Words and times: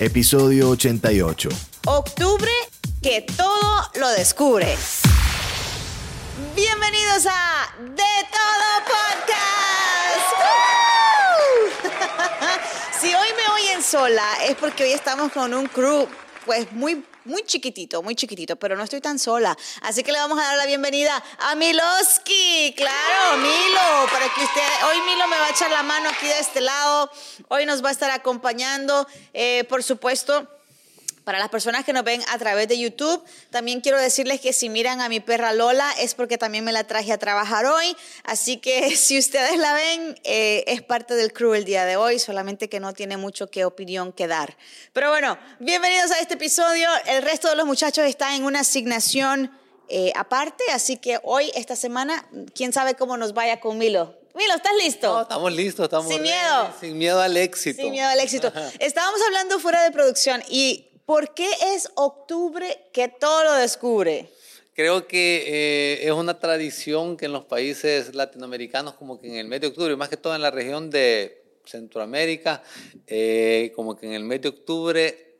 episodio 0.00 0.70
88. 0.70 1.48
Octubre 1.86 2.50
que 3.00 3.22
todo 3.22 3.90
lo 4.00 4.08
descubre. 4.10 4.76
Bienvenidos 6.56 7.26
a 7.26 7.72
De 7.78 8.02
Todo 8.32 8.84
Podcast. 8.86 10.34
si 13.00 13.14
hoy 13.14 13.28
me 13.36 13.54
oyen 13.54 13.82
sola 13.82 14.26
es 14.48 14.56
porque 14.56 14.84
hoy 14.84 14.92
estamos 14.92 15.30
con 15.32 15.54
un 15.54 15.66
crew 15.66 16.08
pues 16.44 16.70
muy 16.72 17.04
muy 17.24 17.42
chiquitito, 17.42 18.02
muy 18.02 18.14
chiquitito, 18.14 18.56
pero 18.56 18.76
no 18.76 18.84
estoy 18.84 19.00
tan 19.00 19.18
sola. 19.18 19.56
Así 19.80 20.02
que 20.02 20.12
le 20.12 20.18
vamos 20.18 20.38
a 20.38 20.42
dar 20.42 20.56
la 20.58 20.66
bienvenida 20.66 21.22
a 21.38 21.54
Miloski. 21.54 22.74
Claro, 22.76 23.38
Milo, 23.38 24.12
para 24.12 24.28
que 24.28 24.44
usted, 24.44 24.62
hoy 24.90 25.00
Milo 25.06 25.26
me 25.28 25.38
va 25.38 25.46
a 25.46 25.50
echar 25.50 25.70
la 25.70 25.82
mano 25.82 26.10
aquí 26.10 26.26
de 26.26 26.38
este 26.38 26.60
lado. 26.60 27.10
Hoy 27.48 27.64
nos 27.64 27.82
va 27.82 27.88
a 27.88 27.92
estar 27.92 28.10
acompañando, 28.10 29.06
eh, 29.32 29.64
por 29.70 29.82
supuesto. 29.82 30.46
Para 31.24 31.38
las 31.38 31.48
personas 31.48 31.84
que 31.84 31.94
nos 31.94 32.04
ven 32.04 32.22
a 32.28 32.38
través 32.38 32.68
de 32.68 32.78
YouTube, 32.78 33.24
también 33.48 33.80
quiero 33.80 33.98
decirles 33.98 34.40
que 34.40 34.52
si 34.52 34.68
miran 34.68 35.00
a 35.00 35.08
mi 35.08 35.20
perra 35.20 35.54
Lola 35.54 35.90
es 35.98 36.14
porque 36.14 36.36
también 36.36 36.64
me 36.64 36.72
la 36.72 36.84
traje 36.84 37.12
a 37.12 37.18
trabajar 37.18 37.64
hoy. 37.64 37.96
Así 38.24 38.58
que 38.58 38.94
si 38.96 39.18
ustedes 39.18 39.58
la 39.58 39.72
ven, 39.72 40.20
eh, 40.24 40.64
es 40.66 40.82
parte 40.82 41.14
del 41.14 41.32
crew 41.32 41.54
el 41.54 41.64
día 41.64 41.86
de 41.86 41.96
hoy, 41.96 42.18
solamente 42.18 42.68
que 42.68 42.78
no 42.78 42.92
tiene 42.92 43.16
mucho 43.16 43.50
que 43.50 43.64
opinión 43.64 44.12
que 44.12 44.26
dar. 44.26 44.56
Pero 44.92 45.08
bueno, 45.08 45.38
bienvenidos 45.60 46.10
a 46.10 46.20
este 46.20 46.34
episodio. 46.34 46.88
El 47.06 47.22
resto 47.22 47.48
de 47.48 47.56
los 47.56 47.66
muchachos 47.66 48.04
está 48.04 48.36
en 48.36 48.44
una 48.44 48.60
asignación 48.60 49.50
eh, 49.88 50.12
aparte, 50.16 50.64
así 50.72 50.96
que 50.96 51.20
hoy, 51.22 51.50
esta 51.54 51.76
semana, 51.76 52.26
quién 52.54 52.72
sabe 52.72 52.94
cómo 52.94 53.16
nos 53.16 53.34
vaya 53.34 53.60
con 53.60 53.78
Milo. 53.78 54.14
Milo, 54.34 54.54
¿estás 54.54 54.72
listo? 54.82 55.12
No, 55.12 55.22
estamos 55.22 55.52
listos, 55.52 55.84
estamos 55.84 56.12
Sin 56.12 56.22
miedo. 56.22 56.74
Sin 56.80 56.98
miedo 56.98 57.20
al 57.20 57.36
éxito. 57.36 57.80
Sin 57.80 57.92
miedo 57.92 58.08
al 58.08 58.18
éxito. 58.18 58.52
Estábamos 58.78 59.20
hablando 59.26 59.58
fuera 59.60 59.82
de 59.84 59.90
producción 59.92 60.42
y 60.48 60.88
¿por 61.06 61.34
qué 61.34 61.48
es 61.74 61.88
octubre 61.94 62.86
que 62.92 63.08
todo 63.08 63.44
lo 63.44 63.52
descubre? 63.54 64.28
Creo 64.74 65.06
que 65.06 65.44
eh, 65.46 66.04
es 66.06 66.10
una 66.12 66.38
tradición 66.38 67.16
que 67.16 67.26
en 67.26 67.32
los 67.32 67.44
países 67.44 68.14
latinoamericanos, 68.14 68.94
como 68.94 69.20
que 69.20 69.28
en 69.28 69.36
el 69.36 69.46
mes 69.46 69.60
de 69.60 69.68
octubre, 69.68 69.94
más 69.96 70.08
que 70.08 70.16
todo 70.16 70.34
en 70.34 70.42
la 70.42 70.50
región 70.50 70.90
de 70.90 71.42
Centroamérica, 71.64 72.62
eh, 73.06 73.72
como 73.76 73.96
que 73.96 74.06
en 74.06 74.14
el 74.14 74.24
mes 74.24 74.42
de 74.42 74.48
octubre 74.48 75.36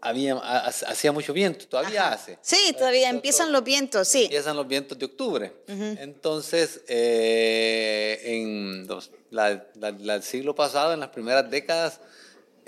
había, 0.00 0.34
ha- 0.34 0.66
hacía 0.68 1.10
mucho 1.10 1.32
viento, 1.32 1.66
todavía 1.66 2.12
hace. 2.12 2.38
Sí, 2.42 2.74
todavía 2.78 3.08
empiezan 3.10 3.50
los 3.50 3.64
vientos, 3.64 4.06
sí. 4.06 4.24
Empiezan 4.24 4.54
los 4.56 4.68
vientos 4.68 4.96
de 4.96 5.04
octubre. 5.06 5.52
Entonces, 5.66 6.82
eh, 6.86 8.20
en 8.24 8.86
los- 8.86 9.10
la- 9.30 9.66
la- 9.74 9.90
la- 9.90 10.14
el 10.14 10.22
siglo 10.22 10.54
pasado, 10.54 10.92
en 10.92 11.00
las 11.00 11.08
primeras 11.08 11.50
décadas, 11.50 11.98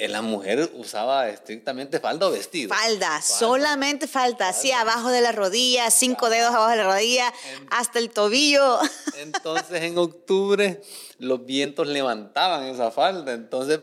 la 0.07 0.23
mujer 0.23 0.71
usaba 0.75 1.29
estrictamente 1.29 1.99
falda 1.99 2.29
o 2.29 2.31
vestido. 2.31 2.73
Falda, 2.73 3.21
solamente 3.21 4.07
falta, 4.07 4.49
así 4.49 4.71
abajo 4.71 5.11
de 5.11 5.21
la 5.21 5.33
rodilla, 5.33 5.91
cinco 5.91 6.31
dedos 6.31 6.55
abajo 6.55 6.71
de 6.71 6.77
la 6.77 6.85
rodilla, 6.85 7.35
hasta 7.71 7.99
el 7.99 8.11
tobillo. 8.11 8.79
Entonces, 9.19 9.83
en 9.83 9.99
octubre, 9.99 10.81
los 11.19 11.45
vientos 11.45 11.89
levantaban 11.89 12.65
esa 12.67 12.93
falda. 12.93 13.33
Entonces, 13.33 13.81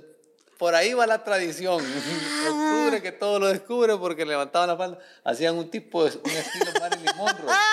por 0.57 0.73
ahí 0.73 0.93
va 0.93 1.05
la 1.05 1.25
tradición. 1.25 1.83
octubre, 2.49 3.01
que 3.01 3.11
todo 3.11 3.39
lo 3.39 3.47
descubre 3.47 3.97
porque 3.97 4.25
levantaban 4.25 4.69
la 4.69 4.77
falda. 4.77 4.99
Hacían 5.25 5.57
un 5.57 5.69
tipo, 5.69 6.05
de, 6.05 6.17
un 6.17 6.31
estilo 6.31 6.71
Marilyn 6.79 7.17
Monroe. 7.17 7.51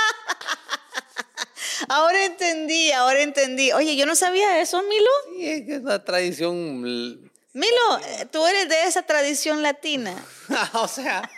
Ahora 1.88 2.24
entendí, 2.24 2.90
ahora 2.92 3.20
entendí. 3.20 3.72
Oye, 3.72 3.96
yo 3.96 4.06
no 4.06 4.14
sabía 4.14 4.60
eso, 4.62 4.82
Milo. 4.82 5.10
Sí, 5.28 5.50
es 5.50 5.66
que 5.66 5.74
es 5.74 5.80
una 5.80 6.02
tradición. 6.02 7.21
Milo, 7.52 7.98
eh, 8.06 8.26
tú 8.30 8.46
eres 8.46 8.68
de 8.68 8.84
esa 8.84 9.02
tradición 9.02 9.62
latina. 9.62 10.14
o 10.74 10.88
sea, 10.88 11.28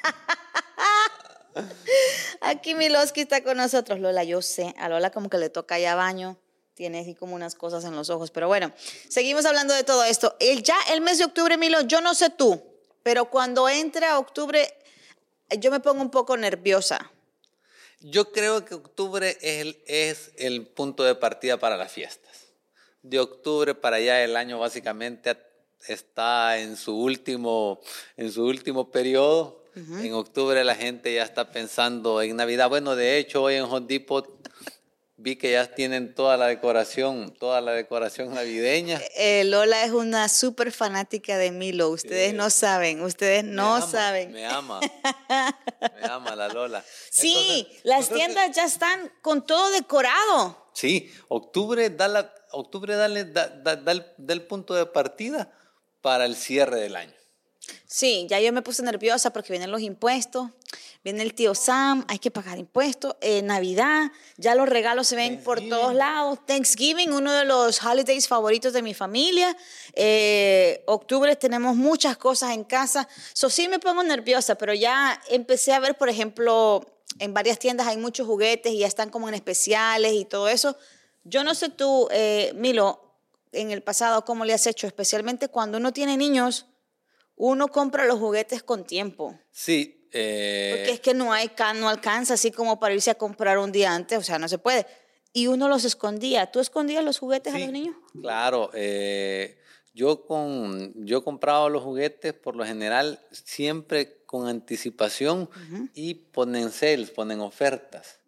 Aquí 2.40 2.74
Miloski 2.74 3.22
está 3.22 3.42
con 3.42 3.56
nosotros. 3.56 4.00
Lola, 4.00 4.24
yo 4.24 4.42
sé. 4.42 4.74
A 4.78 4.88
Lola 4.88 5.10
como 5.10 5.28
que 5.28 5.38
le 5.38 5.50
toca 5.50 5.78
ya 5.78 5.94
baño. 5.94 6.36
Tiene 6.74 7.00
así 7.00 7.14
como 7.14 7.34
unas 7.34 7.54
cosas 7.54 7.84
en 7.84 7.94
los 7.94 8.10
ojos. 8.10 8.30
Pero 8.30 8.48
bueno, 8.48 8.72
seguimos 9.08 9.44
hablando 9.46 9.74
de 9.74 9.84
todo 9.84 10.04
esto. 10.04 10.36
El, 10.40 10.62
ya 10.62 10.76
el 10.92 11.00
mes 11.00 11.18
de 11.18 11.24
octubre, 11.24 11.56
Milo, 11.56 11.82
yo 11.82 12.00
no 12.00 12.14
sé 12.14 12.30
tú, 12.30 12.62
pero 13.02 13.26
cuando 13.26 13.68
entra 13.68 14.18
octubre, 14.18 14.74
eh, 15.50 15.58
yo 15.58 15.70
me 15.70 15.80
pongo 15.80 16.02
un 16.02 16.10
poco 16.10 16.36
nerviosa. 16.36 17.10
Yo 18.00 18.32
creo 18.32 18.64
que 18.64 18.74
octubre 18.74 19.38
es 19.40 19.60
el, 19.60 19.82
es 19.86 20.32
el 20.36 20.66
punto 20.66 21.04
de 21.04 21.14
partida 21.14 21.58
para 21.58 21.76
las 21.76 21.92
fiestas. 21.92 22.48
De 23.02 23.20
octubre 23.20 23.74
para 23.74 23.96
allá 23.96 24.22
el 24.24 24.36
año 24.36 24.58
básicamente 24.58 25.36
está 25.88 26.58
en 26.58 26.76
su 26.76 26.96
último, 26.96 27.80
en 28.16 28.30
su 28.32 28.44
último 28.44 28.90
periodo. 28.90 29.62
En 29.76 30.12
octubre 30.14 30.62
la 30.62 30.76
gente 30.76 31.12
ya 31.12 31.24
está 31.24 31.50
pensando 31.50 32.22
en 32.22 32.36
Navidad. 32.36 32.68
Bueno, 32.68 32.94
de 32.94 33.18
hecho 33.18 33.42
hoy 33.42 33.56
en 33.56 33.64
Home 33.64 33.86
Depot 33.88 34.28
vi 35.16 35.34
que 35.34 35.50
ya 35.52 35.66
tienen 35.74 36.14
toda 36.14 36.36
la 36.36 36.46
decoración, 36.46 37.34
toda 37.40 37.60
la 37.60 37.72
decoración 37.72 38.32
navideña. 38.34 39.00
Eh, 39.16 39.42
Lola 39.44 39.82
es 39.84 39.90
una 39.90 40.28
súper 40.28 40.70
fanática 40.70 41.38
de 41.38 41.50
Milo. 41.50 41.88
Ustedes 41.88 42.30
Sí. 42.30 42.36
no 42.36 42.50
saben, 42.50 43.02
ustedes 43.02 43.42
Me 43.42 43.50
no 43.50 43.74
ama, 43.76 43.86
saben. 43.86 44.30
Me 44.32 44.46
ama. 44.46 44.78
Me 45.28 46.06
ama 46.08 46.36
la 46.36 46.48
Lola. 46.48 46.84
Sí, 47.10 47.34
Entonces, 47.66 47.80
las 47.84 48.08
que- 48.08 48.14
tiendas 48.14 48.54
ya 48.54 48.64
están 48.66 49.10
con 49.22 49.44
todo 49.44 49.70
decorado. 49.72 50.68
Sí, 50.72 51.12
octubre 51.28 51.90
da, 51.90 52.06
la, 52.06 52.32
octubre 52.52 52.94
dale- 52.94 53.24
da, 53.24 53.48
da- 53.48 53.76
da 53.76 53.90
el, 53.92 54.06
da 54.18 54.34
el 54.34 54.42
punto 54.42 54.74
de 54.74 54.86
partida 54.86 55.50
para 56.04 56.26
el 56.26 56.36
cierre 56.36 56.80
del 56.80 56.96
año. 56.96 57.14
Sí, 57.86 58.26
ya 58.28 58.38
yo 58.38 58.52
me 58.52 58.60
puse 58.60 58.82
nerviosa 58.82 59.32
porque 59.32 59.54
vienen 59.54 59.70
los 59.70 59.80
impuestos, 59.80 60.50
viene 61.02 61.22
el 61.22 61.32
tío 61.32 61.54
Sam, 61.54 62.04
hay 62.08 62.18
que 62.18 62.30
pagar 62.30 62.58
impuestos, 62.58 63.16
eh, 63.22 63.40
Navidad, 63.40 64.12
ya 64.36 64.54
los 64.54 64.68
regalos 64.68 65.06
se 65.06 65.16
ven 65.16 65.42
por 65.42 65.60
Thanksgiving. 65.60 65.70
todos 65.70 65.94
lados, 65.94 66.38
Thanksgiving, 66.46 67.10
uno 67.10 67.32
de 67.32 67.46
los 67.46 67.82
holidays 67.82 68.28
favoritos 68.28 68.74
de 68.74 68.82
mi 68.82 68.92
familia, 68.92 69.56
eh, 69.94 70.82
octubre 70.84 71.36
tenemos 71.36 71.74
muchas 71.74 72.18
cosas 72.18 72.52
en 72.52 72.64
casa, 72.64 73.08
so 73.32 73.48
sí 73.48 73.66
me 73.68 73.78
pongo 73.78 74.02
nerviosa, 74.02 74.56
pero 74.56 74.74
ya 74.74 75.18
empecé 75.30 75.72
a 75.72 75.80
ver, 75.80 75.96
por 75.96 76.10
ejemplo, 76.10 76.84
en 77.18 77.32
varias 77.32 77.58
tiendas 77.58 77.86
hay 77.86 77.96
muchos 77.96 78.26
juguetes 78.26 78.74
y 78.74 78.80
ya 78.80 78.86
están 78.86 79.08
como 79.08 79.26
en 79.30 79.34
especiales 79.34 80.12
y 80.12 80.26
todo 80.26 80.50
eso. 80.50 80.76
Yo 81.22 81.44
no 81.44 81.54
sé 81.54 81.70
tú, 81.70 82.08
eh, 82.10 82.52
Milo, 82.54 83.03
en 83.54 83.70
el 83.70 83.82
pasado, 83.82 84.24
cómo 84.24 84.44
le 84.44 84.52
has 84.52 84.66
hecho, 84.66 84.86
especialmente 84.86 85.48
cuando 85.48 85.78
uno 85.78 85.92
tiene 85.92 86.16
niños 86.16 86.66
uno 87.36 87.68
compra 87.68 88.04
los 88.04 88.18
juguetes 88.18 88.62
con 88.62 88.84
tiempo. 88.84 89.38
Sí, 89.50 90.08
eh, 90.12 90.74
Porque 90.76 90.92
es 90.92 91.00
que 91.00 91.14
no, 91.14 91.32
hay, 91.32 91.50
no 91.76 91.88
alcanza 91.88 92.34
así 92.34 92.50
como 92.50 92.78
para 92.78 92.94
irse 92.94 93.10
a 93.10 93.16
comprar 93.16 93.58
un 93.58 93.72
día 93.72 93.94
antes, 93.94 94.18
o 94.18 94.22
sea, 94.22 94.38
no 94.38 94.48
se 94.48 94.58
puede. 94.58 94.86
Y 95.32 95.48
uno 95.48 95.68
los 95.68 95.84
escondía. 95.84 96.52
¿Tú 96.52 96.60
escondías 96.60 97.04
los 97.04 97.18
juguetes 97.18 97.52
a 97.52 97.58
los 97.58 97.72
niños? 97.72 97.96
Claro, 98.20 98.70
eh, 98.72 99.58
yo, 99.92 100.24
con, 100.26 100.92
yo 101.04 101.24
compraba 101.24 101.68
los 101.68 101.82
juguetes 101.82 102.34
por 102.34 102.54
lo 102.54 102.64
general 102.64 103.20
siempre 103.32 104.22
con 104.26 104.46
anticipación 104.46 105.50
y 105.92 106.14
ponen 106.14 106.70
sales, 106.70 107.10
ponen 107.10 107.40
ofertas. 107.40 108.20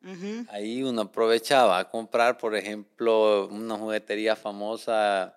Ahí 0.51 0.83
uno 0.83 1.03
aprovechaba 1.03 1.79
a 1.79 1.91
comprar, 1.91 2.39
por 2.39 2.55
ejemplo, 2.55 3.49
una 3.49 3.77
juguetería 3.77 4.37
famosa 4.37 5.37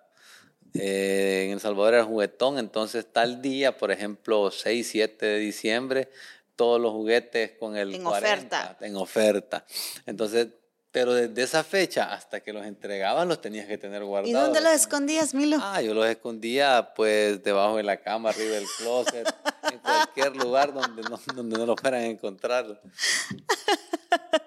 eh, 0.74 1.44
en 1.46 1.52
El 1.52 1.60
Salvador 1.60 1.94
era 1.94 2.04
juguetón, 2.04 2.58
entonces 2.58 3.06
tal 3.10 3.42
día, 3.42 3.76
por 3.76 3.90
ejemplo, 3.90 4.50
6, 4.50 4.88
7 4.88 5.26
de 5.26 5.38
diciembre, 5.38 6.08
todos 6.56 6.80
los 6.80 6.92
juguetes 6.92 7.52
con 7.58 7.76
el 7.76 7.94
En 7.94 8.04
40, 8.04 8.28
oferta. 8.28 8.76
en 8.86 8.96
oferta. 8.96 9.64
Entonces, 10.06 10.48
pero 10.92 11.14
desde 11.14 11.42
esa 11.42 11.62
fecha 11.62 12.12
hasta 12.12 12.40
que 12.40 12.52
los 12.52 12.66
entregaban 12.66 13.28
los 13.28 13.40
tenías 13.40 13.66
que 13.66 13.78
tener 13.78 14.04
guardados. 14.04 14.30
¿Y 14.30 14.32
dónde 14.32 14.60
los 14.60 14.72
escondías, 14.72 15.34
Milo? 15.34 15.58
Ah, 15.60 15.80
yo 15.80 15.94
los 15.94 16.06
escondía 16.06 16.92
pues 16.94 17.42
debajo 17.44 17.76
de 17.76 17.84
la 17.84 17.98
cama, 17.98 18.30
arriba 18.30 18.56
del 18.56 18.66
closet, 18.78 19.32
en 19.72 19.78
cualquier 19.78 20.36
lugar 20.36 20.72
donde 20.74 21.02
no, 21.02 21.20
donde 21.34 21.58
no 21.58 21.66
lo 21.66 21.76
fueran 21.76 22.02
a 22.02 22.06
encontrar. 22.06 22.80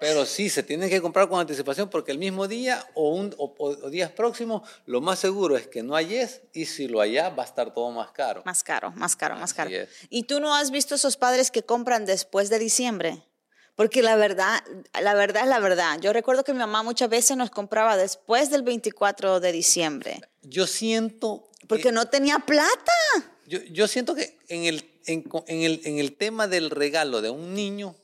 Pero 0.06 0.26
sí, 0.26 0.50
se 0.50 0.62
tienen 0.62 0.90
que 0.90 1.00
comprar 1.00 1.28
con 1.28 1.40
anticipación 1.40 1.88
porque 1.88 2.12
el 2.12 2.18
mismo 2.18 2.46
día 2.46 2.86
o, 2.94 3.14
un, 3.14 3.34
o, 3.38 3.54
o- 3.58 3.68
o 3.86 3.90
días 3.90 4.10
próximos, 4.10 4.62
lo 4.86 5.00
más 5.00 5.18
seguro 5.18 5.56
es 5.56 5.66
que 5.66 5.82
no 5.82 5.96
hayes 5.96 6.42
y 6.52 6.66
si 6.66 6.88
lo 6.88 7.00
hayas 7.00 7.36
va 7.38 7.42
a 7.42 7.46
estar 7.46 7.72
todo 7.72 7.90
más 7.90 8.10
caro. 8.12 8.42
Más 8.44 8.62
caro, 8.62 8.90
más 8.92 9.16
caro, 9.16 9.36
más 9.36 9.54
caro. 9.54 9.70
es. 9.70 9.88
¿Y 10.10 10.24
tú 10.24 10.40
no 10.40 10.54
has 10.54 10.70
visto 10.70 10.94
esos 10.94 11.16
padres 11.16 11.50
que 11.50 11.62
compran 11.62 12.04
después 12.04 12.50
de 12.50 12.58
diciembre? 12.58 13.22
Porque 13.76 14.02
la 14.02 14.14
verdad, 14.16 14.62
la 15.00 15.14
verdad 15.14 15.42
es 15.44 15.48
la 15.48 15.58
verdad. 15.58 15.98
Yo 16.00 16.12
recuerdo 16.12 16.44
que 16.44 16.52
mi 16.52 16.58
mamá 16.60 16.82
muchas 16.82 17.08
veces 17.08 17.36
nos 17.36 17.50
compraba 17.50 17.96
después 17.96 18.50
del 18.50 18.62
24 18.62 19.40
de 19.40 19.52
diciembre, 19.52 20.20
Yo 20.42 20.66
siento... 20.66 21.48
que- 21.60 21.66
porque 21.66 21.92
no 21.92 22.06
tenía 22.08 22.38
plata. 22.40 22.92
Yo, 23.46 23.58
yo 23.70 23.88
siento 23.88 24.14
que 24.14 24.38
en 24.48 24.64
el, 24.64 24.88
en, 25.06 25.22
co- 25.22 25.44
en 25.48 25.62
el, 25.62 25.80
en 25.84 25.98
el 25.98 26.14
tema 26.16 26.46
del 26.46 26.70
regalo 26.70 27.20
de 27.22 27.30
un 27.30 27.54
niño, 27.54 27.96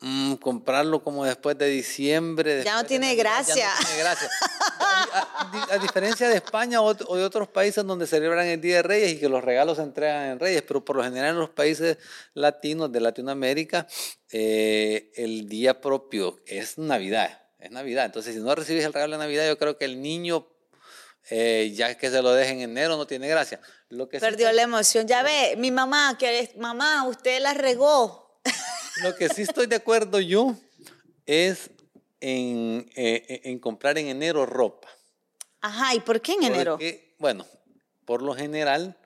mm, 0.00 0.34
comprarlo 0.34 1.02
como 1.04 1.24
después 1.24 1.56
de 1.58 1.66
diciembre. 1.68 2.62
Ya 2.64 2.74
no 2.76 2.82
de 2.82 2.88
tiene 2.88 3.06
Navidad, 3.08 3.22
gracia. 3.44 3.54
Ya 3.56 3.74
no 3.80 3.86
tiene 3.86 4.00
gracia. 4.02 4.28
a, 4.78 5.18
a- 5.18 5.74
a 5.74 5.78
diferencia 5.78 6.28
de 6.28 6.36
España 6.36 6.80
o, 6.80 6.94
de 6.94 7.24
otros 7.24 7.48
países 7.48 7.84
donde 7.84 8.06
celebran 8.06 8.46
el 8.46 8.60
Día 8.60 8.76
de 8.76 8.82
Reyes 8.82 9.12
y 9.12 9.18
que 9.20 9.28
los 9.28 9.42
regalos 9.42 9.76
se 9.78 9.82
entregan 9.82 10.26
en 10.32 10.38
Reyes, 10.40 10.62
pero 10.62 10.84
por 10.84 10.96
lo 10.96 11.02
general 11.04 11.30
en 11.30 11.38
los 11.40 11.50
países 11.50 11.98
latinos 12.34 12.90
de 12.92 13.00
Latinoamérica, 13.00 13.86
eh, 14.30 15.10
el 15.16 15.48
día 15.48 15.80
propio 15.80 16.38
es 16.46 16.78
Navidad, 16.78 17.42
es 17.58 17.70
Navidad. 17.70 18.06
Entonces, 18.06 18.34
si 18.34 18.40
no 18.40 18.54
recibes 18.54 18.84
el 18.84 18.92
regalo 18.92 19.12
de 19.12 19.18
Navidad, 19.24 19.46
yo 19.46 19.58
creo 19.58 19.76
que 19.76 19.84
el 19.86 20.00
niño, 20.00 20.46
eh, 21.30 21.72
ya 21.74 21.96
que 21.96 22.10
se 22.10 22.22
lo 22.22 22.32
deje 22.32 22.52
en 22.52 22.60
enero, 22.60 22.96
no 22.96 23.06
tiene 23.06 23.28
gracia. 23.28 23.60
Lo 23.88 24.08
que 24.08 24.18
sí 24.20 24.24
Perdió 24.24 24.52
la 24.52 24.62
emoción. 24.62 25.06
Ya 25.08 25.22
ve, 25.22 25.54
mi 25.58 25.70
mamá, 25.72 26.16
que 26.18 26.38
es, 26.40 26.56
mamá, 26.56 27.06
usted 27.08 27.40
la 27.40 27.54
regó. 27.54 28.29
Lo 29.02 29.16
que 29.16 29.28
sí 29.28 29.42
estoy 29.42 29.66
de 29.66 29.76
acuerdo 29.76 30.20
yo 30.20 30.54
es 31.26 31.70
en, 32.20 32.90
eh, 32.96 33.40
en 33.44 33.58
comprar 33.58 33.98
en 33.98 34.08
enero 34.08 34.46
ropa. 34.46 34.88
Ajá, 35.60 35.94
¿y 35.94 36.00
por 36.00 36.20
qué 36.20 36.32
en 36.32 36.44
enero? 36.44 36.72
Porque, 36.72 37.14
bueno, 37.18 37.46
por 38.04 38.22
lo 38.22 38.34
general, 38.34 38.96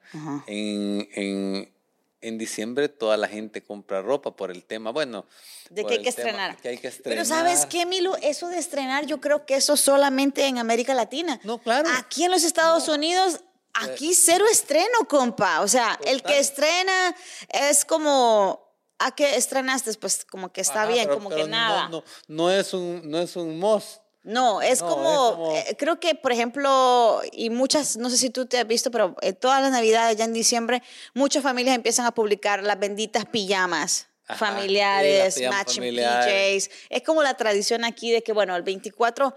en, 0.47 1.09
en, 1.15 1.75
en 2.21 2.39
diciembre 2.39 2.89
toda 2.89 3.17
la 3.17 3.29
gente 3.29 3.63
compra 3.63 4.01
ropa 4.03 4.35
por 4.35 4.51
el 4.51 4.65
tema, 4.65 4.91
bueno. 4.91 5.27
De 5.71 5.85
que 5.85 5.95
hay 5.95 6.03
que 6.03 6.09
estrenar. 6.09 6.57
que 6.57 6.69
hay 6.69 6.79
que 6.79 6.91
Pero 6.91 7.25
¿sabes 7.25 7.61
estrenar. 7.61 7.69
qué, 7.69 7.87
Milo? 7.87 8.17
Eso 8.23 8.49
de 8.49 8.59
estrenar, 8.59 9.07
yo 9.07 9.21
creo 9.21 9.45
que 9.47 9.57
eso 9.57 9.77
solamente 9.77 10.47
en 10.47 10.59
América 10.59 10.95
Latina. 10.95 11.41
No, 11.45 11.59
claro. 11.59 11.89
Aquí 11.99 12.25
en 12.25 12.31
los 12.31 12.45
Estados 12.45 12.89
Unidos, 12.89 13.41
aquí 13.75 14.15
cero 14.15 14.45
estreno, 14.51 15.07
compa. 15.09 15.61
O 15.61 15.69
sea, 15.69 15.99
el 16.07 16.19
que 16.19 16.23
Total. 16.23 16.35
estrena 16.41 17.17
es 17.51 17.85
como... 17.85 18.64
¿A 18.99 19.11
qué 19.15 19.37
estrenaste? 19.37 19.93
Pues 19.95 20.25
como 20.25 20.53
que 20.53 20.61
está 20.61 20.83
Ajá, 20.83 20.93
bien, 20.93 21.05
pero- 21.07 21.17
como 21.17 21.29
pero 21.31 21.45
que 21.45 21.51
nada. 21.51 21.89
No, 21.89 21.99
no, 21.99 22.05
no 22.29 22.51
es 22.51 22.73
un, 22.75 23.03
no 23.11 23.19
es 23.19 23.37
un 23.37 23.59
must. 23.59 23.99
No, 24.23 24.63
es 24.63 24.81
No, 24.81 24.89
como, 24.89 25.11
es 25.13 25.31
como- 25.37 25.57
eh, 25.57 25.77
creo 25.79 26.01
que, 26.01 26.15
por 26.15 26.33
ejemplo, 26.33 27.21
y 27.33 27.51
muchas, 27.51 27.99
no 27.99 28.09
sé 28.09 28.17
si 28.17 28.31
tú 28.31 28.47
te 28.47 28.59
has 28.59 28.67
visto, 28.67 28.91
pero 28.91 29.15
eh, 29.21 29.35
todas 29.35 29.61
las 29.61 29.71
navidades 29.71 30.17
ya 30.17 30.25
en 30.25 30.33
diciembre, 30.33 30.83
muchas 31.13 31.43
familias 31.43 31.75
empiezan 31.77 32.07
a 32.07 32.13
publicar 32.13 32.63
las 32.63 32.79
benditas 32.79 33.27
pijamas 33.27 34.07
Ajá, 34.27 34.53
familiares, 34.53 35.41
matching 35.51 35.83
familiares. 35.83 36.69
PJs. 36.69 36.87
Es 36.89 37.03
como 37.03 37.23
la 37.23 37.35
tradición 37.35 37.85
aquí 37.85 38.11
de 38.11 38.23
que, 38.23 38.33
bueno, 38.33 38.57
el 38.57 38.63
24, 38.63 39.35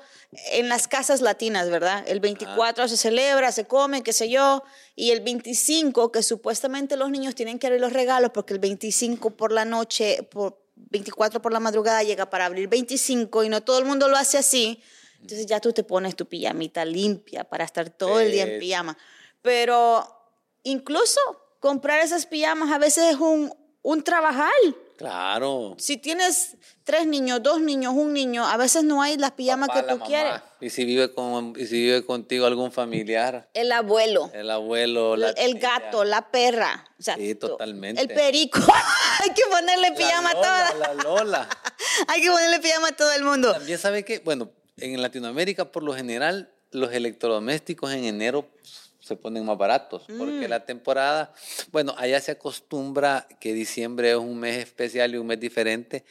en 0.51 0.69
las 0.69 0.87
casas 0.87 1.21
latinas, 1.21 1.69
¿verdad? 1.69 2.05
El 2.07 2.21
24 2.21 2.87
se 2.87 2.95
celebra, 2.95 3.51
se 3.51 3.65
come, 3.65 4.01
qué 4.01 4.13
sé 4.13 4.29
yo, 4.29 4.63
y 4.95 5.11
el 5.11 5.19
25, 5.21 6.11
que 6.11 6.23
supuestamente 6.23 6.95
los 6.95 7.11
niños 7.11 7.35
tienen 7.35 7.59
que 7.59 7.67
abrir 7.67 7.81
los 7.81 7.91
regalos, 7.91 8.31
porque 8.33 8.53
el 8.53 8.59
25 8.59 9.31
por 9.31 9.51
la 9.51 9.65
noche, 9.65 10.23
por 10.23 10.65
24 10.77 11.41
por 11.41 11.51
la 11.51 11.59
madrugada 11.59 12.03
llega 12.03 12.29
para 12.29 12.45
abrir 12.45 12.67
25 12.67 13.43
y 13.43 13.49
no 13.49 13.61
todo 13.61 13.79
el 13.79 13.85
mundo 13.85 14.07
lo 14.07 14.15
hace 14.15 14.37
así. 14.37 14.81
Entonces 15.21 15.47
ya 15.47 15.59
tú 15.59 15.73
te 15.73 15.83
pones 15.83 16.15
tu 16.15 16.27
pijamita 16.27 16.85
limpia 16.85 17.43
para 17.43 17.65
estar 17.65 17.89
todo 17.89 18.19
el 18.19 18.31
día 18.31 18.43
en 18.43 18.59
pijama. 18.59 18.97
Pero 19.41 20.07
incluso 20.63 21.19
comprar 21.59 21.99
esas 21.99 22.25
pijamas 22.25 22.71
a 22.71 22.77
veces 22.77 23.15
es 23.15 23.15
un, 23.15 23.53
un 23.87 24.03
trabajal. 24.03 24.51
Claro. 24.97 25.75
Si 25.77 25.95
tienes 25.95 26.57
tres 26.83 27.07
niños, 27.07 27.41
dos 27.41 27.61
niños, 27.61 27.93
un 27.95 28.11
niño, 28.11 28.45
a 28.45 28.57
veces 28.57 28.83
no 28.83 29.01
hay 29.01 29.15
las 29.15 29.31
pijamas 29.31 29.69
Papá, 29.69 29.81
que 29.81 29.93
tú 29.93 29.99
quieres. 30.01 30.41
Y 30.59 30.69
si 30.69 30.83
vive 30.83 31.13
con, 31.13 31.53
y 31.57 31.65
si 31.67 31.75
vive 31.83 32.05
contigo 32.05 32.45
algún 32.45 32.73
familiar, 32.73 33.47
El 33.53 33.71
abuelo, 33.71 34.29
el 34.33 34.49
abuelo, 34.49 35.15
la 35.15 35.29
el 35.29 35.59
tía, 35.59 35.79
gato, 35.79 36.03
la 36.03 36.29
perra. 36.31 36.85
O 36.99 37.01
sea, 37.01 37.15
Sí, 37.15 37.35
totalmente. 37.35 38.01
El 38.01 38.09
perico. 38.09 38.59
hay 39.23 39.29
que 39.29 39.43
ponerle 39.49 39.91
la 39.91 39.95
pijama 39.95 40.31
a 40.31 40.33
toda. 40.33 40.73
La 40.73 40.93
Lola. 40.95 41.49
Hay 42.09 42.21
que 42.21 42.29
ponerle 42.29 42.59
pijama 42.59 42.89
a 42.89 42.95
todo 42.95 43.11
el 43.13 43.23
mundo. 43.23 43.53
También 43.53 43.77
sabe 43.77 44.03
que, 44.03 44.19
bueno, 44.19 44.51
en 44.77 45.01
Latinoamérica 45.01 45.71
por 45.71 45.83
lo 45.83 45.93
general 45.93 46.51
los 46.71 46.91
electrodomésticos 46.91 47.93
en 47.93 48.03
enero 48.03 48.49
se 49.07 49.15
ponen 49.15 49.45
más 49.45 49.57
baratos 49.57 50.03
Mm. 50.09 50.17
porque 50.17 50.47
la 50.47 50.65
temporada, 50.65 51.33
bueno, 51.71 51.95
allá 51.97 52.19
se 52.19 52.31
acostumbra 52.31 53.27
que 53.39 53.53
diciembre 53.53 54.11
es 54.11 54.17
un 54.17 54.37
mes 54.39 54.57
especial 54.57 55.13
y 55.13 55.17
un 55.17 55.27
mes 55.27 55.39
diferente 55.39 56.03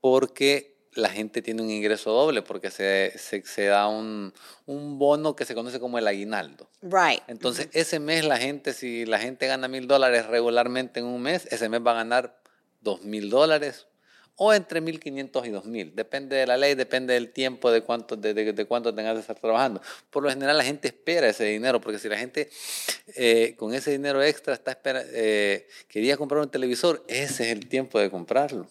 porque 0.00 0.74
la 0.92 1.08
gente 1.08 1.42
tiene 1.42 1.60
un 1.60 1.70
ingreso 1.70 2.12
doble 2.12 2.42
porque 2.42 2.70
se, 2.70 3.12
se, 3.18 3.42
se 3.44 3.64
da 3.66 3.88
un, 3.88 4.32
un 4.66 4.96
bono 4.98 5.34
que 5.34 5.44
se 5.44 5.54
conoce 5.54 5.80
como 5.80 5.98
el 5.98 6.06
aguinaldo. 6.06 6.70
Right. 6.82 7.20
Entonces, 7.26 7.68
ese 7.72 7.98
mes 7.98 8.24
la 8.24 8.36
gente, 8.36 8.72
si 8.72 9.04
la 9.04 9.18
gente 9.18 9.46
gana 9.48 9.66
mil 9.66 9.88
dólares 9.88 10.26
regularmente 10.26 11.00
en 11.00 11.06
un 11.06 11.20
mes, 11.20 11.46
ese 11.50 11.68
mes 11.68 11.80
va 11.84 11.90
a 11.90 11.94
ganar 11.94 12.38
dos 12.80 13.02
mil 13.02 13.28
dólares 13.28 13.88
o 14.36 14.52
entre 14.52 14.80
mil 14.80 14.98
quinientos 14.98 15.46
y 15.46 15.50
dos 15.50 15.64
mil. 15.64 15.94
Depende 15.94 16.36
de 16.36 16.46
la 16.46 16.56
ley, 16.56 16.74
depende 16.74 17.14
del 17.14 17.30
tiempo, 17.32 17.70
de 17.70 17.82
cuánto, 17.82 18.16
de, 18.16 18.34
de- 18.34 18.52
de 18.52 18.64
cuánto 18.64 18.94
tengas 18.94 19.14
de 19.14 19.20
estar 19.20 19.38
trabajando. 19.38 19.80
Por 20.10 20.22
lo 20.22 20.30
general, 20.30 20.58
la 20.58 20.64
gente 20.64 20.88
espera 20.88 21.28
ese 21.28 21.44
dinero, 21.44 21.80
porque 21.80 21.98
si 21.98 22.08
la 22.08 22.18
gente 22.18 22.50
eh, 23.16 23.54
con 23.56 23.72
ese 23.74 23.92
dinero 23.92 24.22
extra 24.22 24.54
está 24.54 24.72
espera, 24.72 25.02
eh, 25.12 25.68
quería 25.88 26.16
comprar 26.16 26.40
un 26.42 26.50
televisor, 26.50 27.04
ese 27.08 27.44
es 27.44 27.52
el 27.52 27.68
tiempo 27.68 27.98
de 27.98 28.10
comprarlo. 28.10 28.66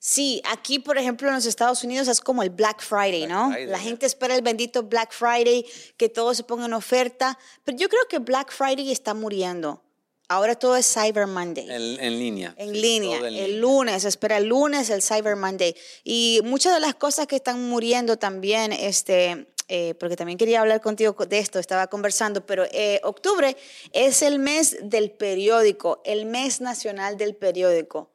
Sí, 0.00 0.40
aquí, 0.44 0.78
por 0.78 0.96
ejemplo, 0.96 1.26
en 1.28 1.34
los 1.34 1.44
Estados 1.46 1.82
Unidos 1.82 2.06
es 2.06 2.20
como 2.20 2.44
el 2.44 2.50
Black 2.50 2.80
Friday, 2.82 3.26
Black 3.26 3.30
¿no? 3.30 3.48
Friday, 3.50 3.66
la 3.66 3.80
gente 3.80 4.06
espera 4.06 4.36
el 4.36 4.42
bendito 4.42 4.84
Black 4.84 5.12
Friday, 5.12 5.66
que 5.96 6.08
todo 6.08 6.34
se 6.34 6.44
ponga 6.44 6.66
en 6.66 6.72
oferta. 6.72 7.36
Pero 7.64 7.76
yo 7.76 7.88
creo 7.88 8.02
que 8.08 8.20
Black 8.20 8.52
Friday 8.52 8.92
está 8.92 9.12
muriendo. 9.14 9.82
Ahora 10.30 10.54
todo 10.56 10.76
es 10.76 10.86
Cyber 10.92 11.26
Monday. 11.26 11.64
En, 11.70 12.04
en 12.04 12.18
línea. 12.18 12.54
En 12.58 12.74
sí, 12.74 12.80
línea, 12.80 13.18
en 13.18 13.24
el 13.24 13.34
línea. 13.34 13.48
lunes, 13.60 14.04
espera 14.04 14.36
el 14.36 14.44
lunes, 14.44 14.90
el 14.90 15.02
Cyber 15.02 15.36
Monday. 15.36 15.74
Y 16.04 16.40
muchas 16.44 16.74
de 16.74 16.80
las 16.80 16.94
cosas 16.94 17.26
que 17.26 17.36
están 17.36 17.66
muriendo 17.66 18.18
también, 18.18 18.72
este, 18.72 19.48
eh, 19.68 19.94
porque 19.98 20.16
también 20.16 20.36
quería 20.36 20.60
hablar 20.60 20.82
contigo 20.82 21.14
de 21.26 21.38
esto, 21.38 21.58
estaba 21.58 21.86
conversando, 21.86 22.44
pero 22.44 22.64
eh, 22.72 23.00
octubre 23.04 23.56
es 23.92 24.20
el 24.20 24.38
mes 24.38 24.76
del 24.82 25.10
periódico, 25.12 26.02
el 26.04 26.26
mes 26.26 26.60
nacional 26.60 27.16
del 27.16 27.34
periódico. 27.34 28.10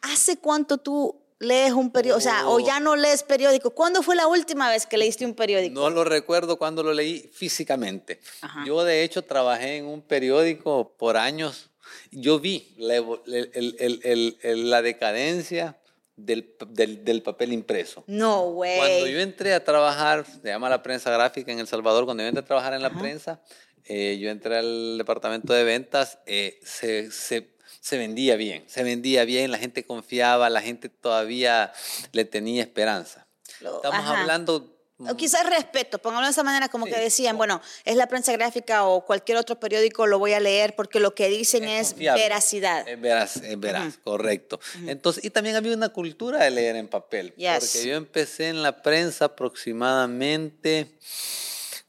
¿Hace 0.00 0.38
cuánto 0.38 0.78
tú 0.78 1.21
lees 1.42 1.72
un 1.72 1.90
periódico? 1.92 2.18
O 2.18 2.20
sea, 2.20 2.48
o 2.48 2.54
Oh. 2.54 2.60
ya 2.66 2.80
no 2.80 2.96
lees 2.96 3.22
periódico. 3.22 3.70
¿Cuándo 3.70 4.02
fue 4.02 4.16
la 4.16 4.26
última 4.26 4.70
vez 4.70 4.86
que 4.86 4.96
leíste 4.96 5.26
un 5.26 5.34
periódico? 5.34 5.74
No 5.74 5.90
lo 5.90 6.04
recuerdo 6.04 6.56
cuando 6.56 6.82
lo 6.82 6.92
leí 6.94 7.30
físicamente. 7.34 8.20
Yo, 8.66 8.82
de 8.84 9.02
hecho, 9.02 9.22
trabajé 9.22 9.76
en 9.76 9.86
un 9.86 10.00
periódico 10.02 10.94
por 10.96 11.16
años. 11.16 11.70
Yo 12.10 12.38
vi 12.40 12.74
la, 12.78 12.96
el- 12.96 14.36
el- 14.42 14.70
la 14.70 14.80
decadencia 14.82 15.78
del, 16.16 16.54
del- 16.68 17.04
del 17.04 17.22
papel 17.22 17.52
impreso. 17.52 18.04
No, 18.06 18.50
güey. 18.52 18.76
Cuando 18.78 19.06
yo 19.08 19.20
entré 19.20 19.52
a 19.54 19.64
trabajar, 19.64 20.24
se 20.26 20.48
llama 20.48 20.68
la 20.70 20.82
prensa 20.82 21.10
gráfica 21.10 21.50
en 21.52 21.58
El 21.58 21.66
Salvador, 21.66 22.04
cuando 22.04 22.22
yo 22.22 22.28
entré 22.28 22.42
a 22.42 22.46
trabajar 22.46 22.74
en 22.74 22.82
la 22.82 22.90
prensa, 22.90 23.42
eh, 23.84 24.18
yo 24.20 24.30
entré 24.30 24.58
al 24.58 24.96
departamento 24.98 25.52
de 25.52 25.64
ventas, 25.64 26.18
eh, 26.26 26.60
se, 26.62 27.10
se- 27.10 27.51
se 27.82 27.98
vendía 27.98 28.36
bien, 28.36 28.62
se 28.68 28.84
vendía 28.84 29.24
bien, 29.24 29.50
la 29.50 29.58
gente 29.58 29.84
confiaba, 29.84 30.48
la 30.48 30.62
gente 30.62 30.88
todavía 30.88 31.72
le 32.12 32.24
tenía 32.24 32.62
esperanza. 32.62 33.26
Estamos 33.54 33.98
ajá. 33.98 34.20
hablando... 34.20 34.68
O 35.00 35.16
quizás 35.16 35.44
respeto, 35.50 35.98
pongámoslo 35.98 36.28
de 36.28 36.30
esa 36.30 36.44
manera, 36.44 36.68
como 36.68 36.86
Sí. 36.86 36.92
que 36.92 37.00
decían, 37.00 37.36
bueno, 37.36 37.60
es 37.84 37.96
la 37.96 38.06
prensa 38.06 38.30
gráfica 38.30 38.84
o 38.84 39.04
cualquier 39.04 39.36
otro 39.36 39.58
periódico, 39.58 40.06
lo 40.06 40.20
voy 40.20 40.32
a 40.32 40.38
leer 40.38 40.76
porque 40.76 41.00
lo 41.00 41.12
que 41.16 41.28
dicen 41.28 41.64
es, 41.64 41.96
veracidad. 41.96 42.88
Es 42.88 43.00
veraz, 43.00 43.36
es 43.38 43.58
veraz, 43.58 43.98
correcto. 43.98 44.60
Entonces, 44.86 45.24
y 45.24 45.30
también 45.30 45.56
había 45.56 45.74
una 45.74 45.88
cultura 45.88 46.44
de 46.44 46.52
leer 46.52 46.76
en 46.76 46.86
papel. 46.86 47.34
Yes. 47.34 47.72
Porque 47.72 47.88
yo 47.88 47.96
empecé 47.96 48.48
en 48.48 48.62
la 48.62 48.80
prensa 48.80 49.24
aproximadamente 49.24 50.86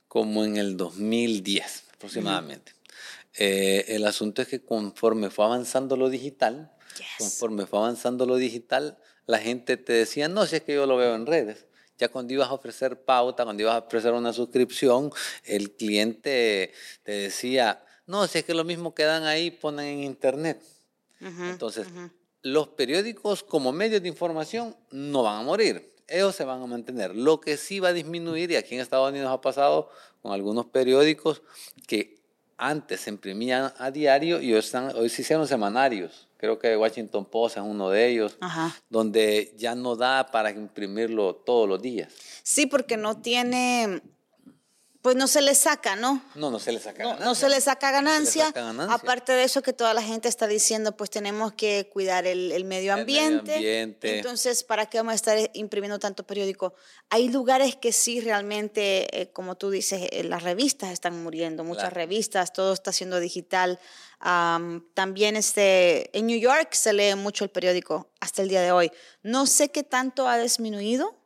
como 0.08 0.44
en 0.44 0.58
el 0.58 0.76
2010, 0.76 1.84
aproximadamente. 1.94 2.73
Eh, 3.38 3.86
el 3.90 4.06
asunto 4.06 4.42
es 4.42 4.48
que 4.48 4.62
conforme 4.64 5.30
fue 5.30 5.46
avanzando 5.46 5.96
lo 5.98 6.10
digital, 6.10 6.72
Yes. 6.98 7.06
conforme 7.18 7.66
fue 7.66 7.80
avanzando 7.80 8.26
lo 8.28 8.36
digital, 8.36 9.00
la 9.26 9.40
gente 9.40 9.78
te 9.78 9.94
decía, 9.94 10.28
no, 10.28 10.46
si 10.46 10.58
es 10.58 10.62
que 10.62 10.76
yo 10.76 10.86
lo 10.86 10.98
veo 10.98 11.16
en 11.16 11.26
redes. 11.26 11.66
Ya 11.98 12.10
cuando 12.10 12.34
ibas 12.34 12.50
a 12.50 12.54
ofrecer 12.54 13.04
pauta, 13.04 13.44
cuando 13.46 13.64
ibas 13.64 13.76
a 13.76 13.80
ofrecer 13.86 14.14
una 14.14 14.34
suscripción, 14.34 15.12
el 15.44 15.72
cliente 15.72 16.72
te 17.04 17.12
decía, 17.12 17.84
no, 18.06 18.28
si 18.28 18.40
es 18.40 18.44
que 18.46 18.54
lo 18.54 18.64
mismo 18.64 18.94
que 18.94 19.04
dan 19.04 19.24
ahí, 19.24 19.50
ponen 19.52 19.86
en 19.88 20.04
internet. 20.04 20.62
Entonces, 21.20 21.88
los 22.42 22.68
periódicos 22.70 23.44
como 23.44 23.72
medios 23.72 24.02
de 24.02 24.10
información 24.10 24.76
no 24.92 25.24
van 25.24 25.40
a 25.40 25.44
morir, 25.44 25.94
ellos 26.08 26.36
se 26.36 26.44
van 26.44 26.62
a 26.62 26.68
mantener. 26.68 27.16
Lo 27.16 27.40
que 27.40 27.56
sí 27.58 27.80
va 27.80 27.90
a 27.90 27.94
disminuir, 27.94 28.52
y 28.52 28.58
aquí 28.58 28.76
en 28.76 28.82
Estados 28.82 29.10
Unidos 29.10 29.32
ha 29.32 29.40
pasado 29.40 29.90
con 30.22 30.34
algunos 30.34 30.66
periódicos 30.66 31.42
que 31.88 32.22
antes 32.58 33.02
se 33.02 33.10
imprimían 33.10 33.74
a 33.78 33.92
diario 33.92 34.42
y 34.42 34.54
hoy, 34.54 34.60
están, 34.60 34.96
hoy 34.96 35.10
se 35.10 35.22
hicieron 35.22 35.48
semanarios. 35.48 36.28
Creo 36.38 36.60
que 36.60 36.76
Washington 36.76 37.24
Post 37.26 37.58
es 37.58 37.64
uno 37.64 37.90
de 37.90 38.08
ellos, 38.08 38.38
Ajá. 38.42 38.76
donde 38.90 39.54
ya 39.58 39.76
no 39.76 39.96
da 39.96 40.26
para 40.26 40.52
imprimirlo 40.52 41.36
todos 41.36 41.70
los 41.70 41.82
días. 41.82 42.14
Sí, 42.44 42.66
porque 42.66 42.98
no 42.98 43.22
tiene, 43.22 44.02
pues 45.04 45.16
no 45.18 45.28
se 45.28 45.42
le 45.42 45.54
saca, 45.54 45.96
¿no? 45.98 46.24
No, 46.34 46.50
no 46.50 46.60
se 46.60 46.72
le 46.72 46.80
saca 46.80 47.04
No, 47.04 47.10
ganancia. 47.10 47.26
no 47.26 47.36
se 47.36 47.50
le 47.50 47.60
saca 47.62 47.92
ganancia. 47.92 48.46
saca 48.48 48.62
ganancia. 48.64 48.96
Aparte 48.96 49.34
de 49.34 49.44
eso 49.44 49.62
que 49.62 49.74
toda 49.74 49.94
la 49.94 50.02
gente 50.02 50.30
está 50.30 50.48
diciendo, 50.48 50.96
pues 50.96 51.10
tenemos 51.10 51.54
que 51.54 51.90
cuidar 51.92 52.26
el, 52.26 52.52
el 52.54 52.64
medio 52.64 52.94
El 52.96 53.06
medio 53.06 53.28
ambiente. 53.28 53.82
Entonces, 54.02 54.64
¿para 54.64 54.86
qué 54.86 54.98
vamos 55.00 55.12
a 55.12 55.16
estar 55.16 55.38
imprimiendo 55.54 56.00
tanto 56.00 56.26
periódico? 56.26 56.74
Hay 57.10 57.28
lugares 57.28 57.76
que 57.76 57.92
sí 57.92 58.22
realmente, 58.22 59.22
eh, 59.22 59.30
como 59.32 59.56
tú 59.56 59.70
dices, 59.70 60.08
eh, 60.12 60.24
las 60.24 60.42
revistas 60.42 60.92
están 60.92 61.22
muriendo, 61.22 61.66
muchas 61.66 61.84
Claro. 61.84 61.96
revistas, 61.96 62.54
todo 62.54 62.72
está 62.72 62.94
siendo 62.94 63.20
digital. 63.20 63.80
Am, 64.22 64.88
también 64.94 65.36
este, 65.36 66.18
en 66.18 66.28
New 66.28 66.40
York 66.40 66.74
se 66.74 66.94
lee 66.94 67.14
mucho 67.16 67.44
el 67.44 67.50
periódico 67.50 68.10
hasta 68.22 68.42
el 68.42 68.48
día 68.48 68.62
de 68.62 68.72
hoy. 68.72 68.90
No 69.22 69.48
sé 69.48 69.68
qué 69.70 69.84
tanto 69.84 70.30
ha 70.30 70.38
disminuido, 70.38 71.20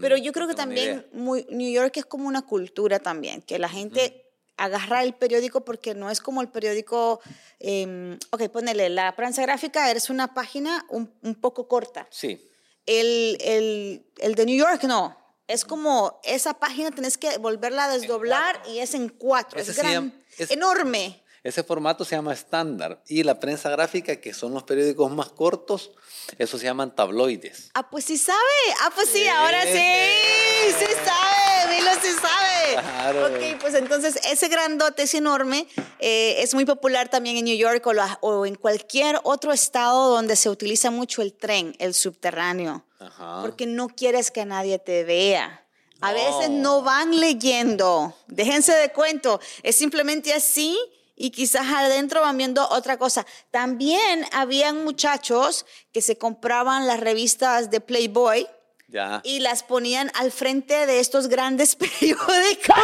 pero 0.00 0.16
yo 0.16 0.32
creo 0.32 0.46
que 0.46 0.54
también 0.54 1.06
muy, 1.12 1.46
New 1.50 1.70
York 1.72 1.96
es 1.96 2.04
como 2.04 2.28
una 2.28 2.42
cultura 2.42 2.98
también, 2.98 3.40
que 3.42 3.58
la 3.58 3.68
gente 3.68 4.18
agarra 4.58 5.02
el 5.02 5.14
periódico 5.14 5.64
porque 5.64 5.94
no 5.94 6.10
es 6.10 6.20
como 6.20 6.42
el 6.42 6.48
periódico, 6.48 7.20
eh, 7.58 8.18
ok, 8.30 8.48
ponele, 8.50 8.90
la 8.90 9.16
prensa 9.16 9.42
gráfica 9.42 9.90
es 9.90 10.10
una 10.10 10.34
página 10.34 10.84
un, 10.90 11.12
un 11.22 11.34
poco 11.34 11.68
corta. 11.68 12.06
Sí. 12.10 12.48
El, 12.84 13.38
el, 13.40 14.06
el 14.18 14.34
de 14.34 14.44
New 14.46 14.56
York 14.58 14.82
no. 14.84 15.16
Es 15.48 15.64
como 15.64 16.20
esa 16.24 16.54
página 16.54 16.90
tenés 16.90 17.18
que 17.18 17.38
volverla 17.38 17.84
a 17.84 17.92
desdoblar 17.96 18.62
y 18.68 18.78
es 18.78 18.94
en 18.94 19.08
cuatro. 19.08 19.60
Ese 19.60 19.72
es 19.72 19.76
gran- 19.78 19.92
llama- 19.92 20.12
es- 20.38 20.50
enorme. 20.50 21.21
Ese 21.44 21.64
formato 21.64 22.04
se 22.04 22.14
llama 22.14 22.32
estándar. 22.32 23.02
Y 23.08 23.24
la 23.24 23.40
prensa 23.40 23.68
gráfica, 23.70 24.16
que 24.20 24.32
son 24.32 24.54
los 24.54 24.62
periódicos 24.62 25.10
más 25.10 25.30
cortos, 25.30 25.90
eso 26.38 26.56
se 26.56 26.64
llaman 26.66 26.94
tabloides. 26.94 27.70
Ah, 27.74 27.90
pues 27.90 28.04
sí 28.04 28.16
sabe. 28.16 28.38
Ah, 28.82 28.90
pues 28.94 29.08
sí, 29.08 29.18
Sí, 29.22 29.28
ahora 29.28 29.62
sí. 29.64 29.70
sí. 29.72 30.84
Sabe. 31.04 31.74
Milo 31.76 31.90
sí 32.00 32.08
sabe. 32.20 32.82
Claro. 32.82 33.26
Ok, 33.26 33.60
pues 33.60 33.74
entonces 33.74 34.18
ese 34.30 34.48
grandote 34.48 35.02
es 35.02 35.14
enorme. 35.14 35.66
eh, 35.98 36.42
es 36.42 36.54
muy 36.54 36.64
popular 36.64 37.08
también 37.08 37.36
en 37.36 37.44
New 37.44 37.56
York 37.56 37.84
o, 37.86 37.92
la- 37.92 38.18
o 38.22 38.44
en 38.46 38.54
cualquier 38.56 39.20
otro 39.24 39.52
estado 39.52 40.10
donde 40.10 40.34
se 40.36 40.48
utiliza 40.50 40.90
mucho 40.90 41.22
el 41.22 41.32
tren, 41.32 41.74
el 41.78 41.94
subterráneo. 41.94 42.84
Ajá. 42.98 43.40
Porque 43.42 43.66
no 43.66 43.88
quieres 43.88 44.30
que 44.30 44.44
nadie 44.44 44.78
te 44.78 45.04
vea. 45.04 45.64
A 46.00 46.12
veces 46.12 46.50
no 46.50 46.82
van 46.82 47.18
leyendo. 47.20 48.16
Déjense 48.26 48.72
de 48.74 48.90
cuento. 48.92 49.40
Es 49.62 49.76
simplemente 49.76 50.32
así 50.34 50.76
y 51.14 51.30
quizás 51.30 51.66
adentro 51.68 52.20
van 52.20 52.36
viendo 52.38 52.68
otra 52.70 52.96
cosa. 52.98 53.26
También 53.50 54.26
habían 54.32 54.84
muchachos 54.84 55.66
que 55.92 56.02
se 56.02 56.16
compraban 56.18 56.86
las 56.86 57.00
revistas 57.00 57.70
de 57.70 57.80
Playboy 57.80 58.46
Ya. 58.88 59.20
y 59.24 59.40
las 59.40 59.62
ponían 59.62 60.10
al 60.14 60.32
frente 60.32 60.86
de 60.86 61.00
estos 61.00 61.28
grandes 61.28 61.76
periódicos 61.82 62.76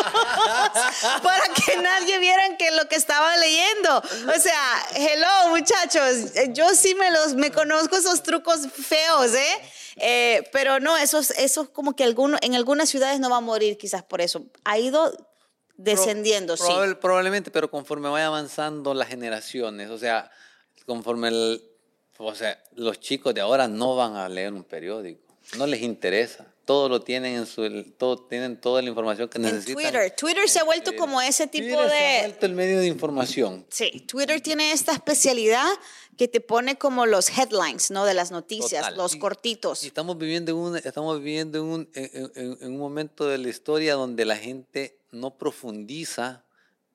para 1.22 1.44
que 1.54 1.76
nadie 1.76 2.18
vieran 2.18 2.56
que 2.56 2.70
lo 2.72 2.88
que 2.88 2.96
estaba 2.96 3.36
leyendo. 3.36 3.98
O 3.98 4.40
sea, 4.40 4.86
hello 4.94 5.48
muchachos, 5.50 6.32
yo 6.50 6.74
sí 6.74 6.94
me 6.94 7.10
los 7.10 7.34
me 7.34 7.50
conozco 7.50 7.96
esos 7.96 8.22
trucos 8.22 8.60
feos, 8.72 9.34
¿eh? 9.34 9.60
Eh, 10.00 10.48
pero 10.52 10.78
no, 10.78 10.96
esos 10.96 11.30
esos 11.32 11.70
como 11.70 11.96
que 11.96 12.04
alguno, 12.04 12.38
en 12.40 12.54
algunas 12.54 12.88
ciudades 12.88 13.18
no 13.20 13.30
va 13.30 13.38
a 13.38 13.40
morir 13.40 13.76
quizás 13.76 14.02
por 14.04 14.20
eso. 14.20 14.44
Ha 14.64 14.78
ido 14.78 15.12
descendiendo, 15.78 16.56
sí. 16.56 16.64
Probable- 16.64 16.94
Probablemente, 16.96 17.50
pero 17.50 17.70
conforme 17.70 18.08
vaya 18.10 18.26
avanzando 18.26 18.92
las 18.92 19.08
generaciones, 19.08 19.88
o 19.90 19.96
sea, 19.98 20.30
conforme 20.84 21.28
el, 21.28 21.62
o 22.18 22.34
sea, 22.34 22.62
los 22.74 23.00
chicos 23.00 23.32
de 23.34 23.40
ahora 23.40 23.66
no 23.68 23.96
van 23.96 24.16
a 24.16 24.28
leer 24.28 24.52
un 24.52 24.64
periódico, 24.64 25.22
no 25.56 25.66
les 25.66 25.80
interesa. 25.82 26.46
Todo 26.64 26.90
lo 26.90 27.00
tienen 27.00 27.34
en 27.36 27.46
su, 27.46 27.66
todo, 27.96 28.26
tienen 28.26 28.60
toda 28.60 28.82
la 28.82 28.90
información 28.90 29.26
que 29.30 29.38
En 29.38 29.44
necesitan. 29.44 29.74
Twitter, 29.74 30.14
Twitter 30.14 30.48
se 30.50 30.58
ha 30.58 30.64
vuelto 30.64 30.90
Twitter. 30.90 31.00
como 31.00 31.22
ese 31.22 31.46
tipo 31.46 31.64
Twitter 31.66 31.88
se 31.88 31.96
ha 31.96 32.12
de 32.12 32.20
vuelto 32.28 32.44
el 32.46 32.52
medio 32.52 32.80
de 32.80 32.86
información. 32.86 33.64
Sí, 33.70 34.04
Twitter 34.06 34.42
tiene 34.42 34.72
esta 34.72 34.92
especialidad 34.92 35.66
que 36.18 36.28
te 36.28 36.42
pone 36.42 36.76
como 36.76 37.06
los 37.06 37.30
headlines, 37.30 37.90
¿no? 37.90 38.04
De 38.04 38.12
las 38.12 38.32
noticias, 38.32 38.82
Total. 38.82 38.96
los 38.98 39.14
Y- 39.14 39.18
cortitos. 39.18 39.82
Y 39.84 39.86
estamos 39.86 40.18
viviendo, 40.18 40.50
en 40.52 40.58
un, 40.58 40.76
estamos 40.76 41.16
viviendo 41.20 41.56
en, 41.58 41.64
un, 41.64 41.90
en, 41.94 42.32
en- 42.34 42.58
en 42.60 42.72
un 42.72 42.78
momento 42.78 43.24
de 43.26 43.38
la 43.38 43.48
historia 43.48 43.94
donde 43.94 44.26
la 44.26 44.36
gente 44.36 44.97
no 45.10 45.36
profundiza, 45.36 46.44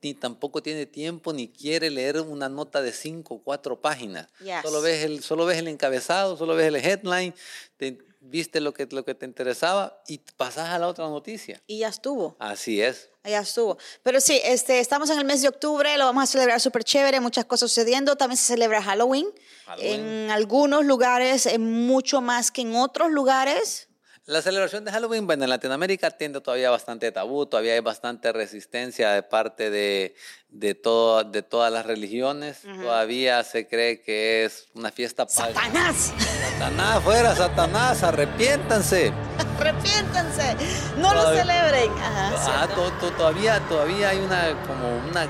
ni 0.02 0.14
tampoco 0.14 0.62
tiene 0.62 0.86
tiempo, 0.86 1.32
ni 1.34 1.48
quiere 1.48 1.90
leer 1.90 2.20
una 2.20 2.50
nota 2.50 2.82
de 2.82 2.92
cinco 2.92 3.36
o 3.36 3.44
cuatro 3.44 3.80
páginas. 3.80 4.28
Yes. 4.40 4.62
Solo, 4.64 4.82
ves 4.82 5.04
el, 5.04 5.24
solo 5.24 5.46
ves 5.46 5.60
el 5.60 5.68
encabezado, 5.68 6.36
solo 6.38 6.56
ves 6.56 6.68
el 6.68 6.76
headline, 6.76 7.34
te, 7.78 7.98
viste 8.24 8.62
lo 8.62 8.74
que, 8.74 8.88
lo 8.90 9.04
que 9.06 9.16
te 9.16 9.26
interesaba 9.26 10.02
y 10.08 10.20
pasas 10.38 10.70
a 10.70 10.80
la 10.80 10.88
otra 10.88 11.06
noticia. 11.08 11.62
Y 11.68 11.80
ya 11.80 11.90
estuvo, 11.90 12.36
Así 12.40 12.82
es. 12.82 13.10
ya 13.24 13.40
estuvo. 13.40 13.78
Pero 14.02 14.22
sí, 14.22 14.40
este, 14.44 14.80
estamos 14.80 15.10
en 15.10 15.20
el 15.20 15.26
mes 15.26 15.42
de 15.42 15.50
octubre, 15.50 15.98
lo 15.98 16.06
vamos 16.06 16.24
a 16.24 16.28
celebrar 16.28 16.60
súper 16.60 16.84
chévere, 16.84 17.20
muchas 17.20 17.46
cosas 17.46 17.70
sucediendo. 17.70 18.16
También 18.16 18.38
se 18.38 18.46
celebra 18.46 18.82
Halloween. 18.82 19.28
Halloween. 19.66 20.00
En 20.00 20.32
algunos 20.32 20.86
lugares, 20.86 21.46
en 21.46 21.86
mucho 21.86 22.22
más 22.22 22.52
que 22.52 22.62
en 22.62 22.76
otros 22.76 23.12
lugares. 23.12 23.90
La 24.26 24.42
celebración 24.42 24.86
de 24.86 24.92
Halloween, 24.92 25.28
bueno, 25.28 25.44
en 25.44 25.50
Latinoamérica 25.50 26.10
tiene 26.12 26.40
todavía 26.40 26.70
bastante 26.72 27.12
tabú, 27.12 27.46
todavía 27.46 27.74
hay 27.74 27.82
bastante 27.82 28.32
resistencia 28.32 29.12
de 29.12 29.22
parte 29.22 29.70
de, 29.70 30.16
de, 30.48 30.76
todo, 30.76 31.26
de 31.26 31.42
todas 31.42 31.70
las 31.74 31.86
religiones. 31.86 32.62
Todavía 32.62 33.44
se 33.44 33.68
cree 33.68 34.02
que 34.02 34.46
es 34.46 34.68
una 34.76 34.92
fiesta 34.92 35.26
pagana. 35.26 35.54
¡Satanás! 35.94 36.14
Satanás, 36.54 37.04
fuera, 37.04 37.36
Satanás, 37.36 38.02
arrepiéntanse. 38.04 39.12
¡Arrepiéntanse! 39.60 40.56
¡No 41.00 41.14
lo 41.14 41.34
celebren! 41.36 41.92
Ajá, 41.92 42.64
Ah, 42.64 42.68
to- 42.74 42.92
to- 43.02 43.12
todavía, 43.18 43.60
todavía 43.68 44.08
hay 44.10 44.20
una, 44.20 44.56
como 44.66 44.88
una, 45.10 45.28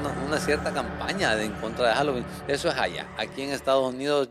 una, 0.00 0.10
una 0.26 0.38
cierta 0.38 0.70
campaña 0.74 1.34
de 1.34 1.46
en 1.46 1.52
contra 1.52 1.88
de 1.88 1.94
Halloween. 1.94 2.26
Eso 2.46 2.68
es 2.68 2.76
allá. 2.76 3.06
Aquí 3.16 3.40
en 3.40 3.50
Estados 3.52 3.88
Unidos, 3.94 4.28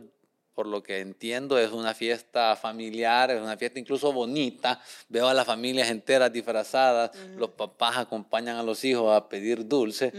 por 0.58 0.66
lo 0.66 0.82
que 0.82 1.02
entiendo, 1.02 1.60
es 1.60 1.72
una 1.72 1.94
fiesta 1.94 2.56
familiar, 2.56 3.30
es 3.30 3.40
una 3.40 3.56
fiesta 3.58 3.78
incluso 3.78 4.12
bonita. 4.12 4.82
Veo 5.08 5.28
a 5.28 5.34
las 5.36 5.46
familias 5.46 5.92
enteras 5.92 6.34
disfrazadas, 6.34 7.12
los 7.36 7.52
papás 7.52 7.98
acompañan 7.98 8.58
a 8.58 8.64
los 8.64 8.84
hijos 8.84 9.16
a 9.16 9.30
pedir 9.30 9.68
dulce. 9.68 10.12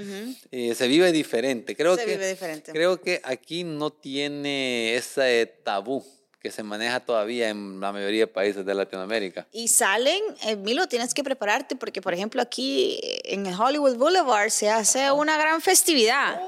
y 0.52 0.72
se 0.76 0.86
vive 0.86 1.10
diferente. 1.10 1.74
Creo 1.74 1.96
Se 1.96 2.04
que, 2.04 2.12
vive 2.12 2.28
diferente. 2.28 2.70
Creo 2.70 3.00
que 3.00 3.20
aquí 3.24 3.64
no 3.64 3.90
tiene 3.90 4.94
ese 4.94 5.52
tabú 5.64 6.06
que 6.38 6.52
se 6.52 6.62
maneja 6.62 7.00
todavía 7.00 7.48
en 7.48 7.80
la 7.80 7.90
mayoría 7.90 8.20
de 8.20 8.26
países 8.28 8.64
de 8.64 8.74
Latinoamérica. 8.74 9.48
Y 9.50 9.66
salen, 9.66 10.22
eh, 10.46 10.54
Milo, 10.54 10.86
tienes 10.86 11.14
que 11.14 11.24
prepararte 11.24 11.74
porque, 11.74 12.00
por 12.00 12.14
ejemplo, 12.14 12.40
aquí 12.40 13.00
en 13.24 13.44
el 13.44 13.60
Hollywood 13.60 13.96
Boulevard 13.96 14.50
se 14.50 14.70
hace 14.70 15.10
una 15.10 15.36
gran 15.36 15.60
festividad. 15.60 16.40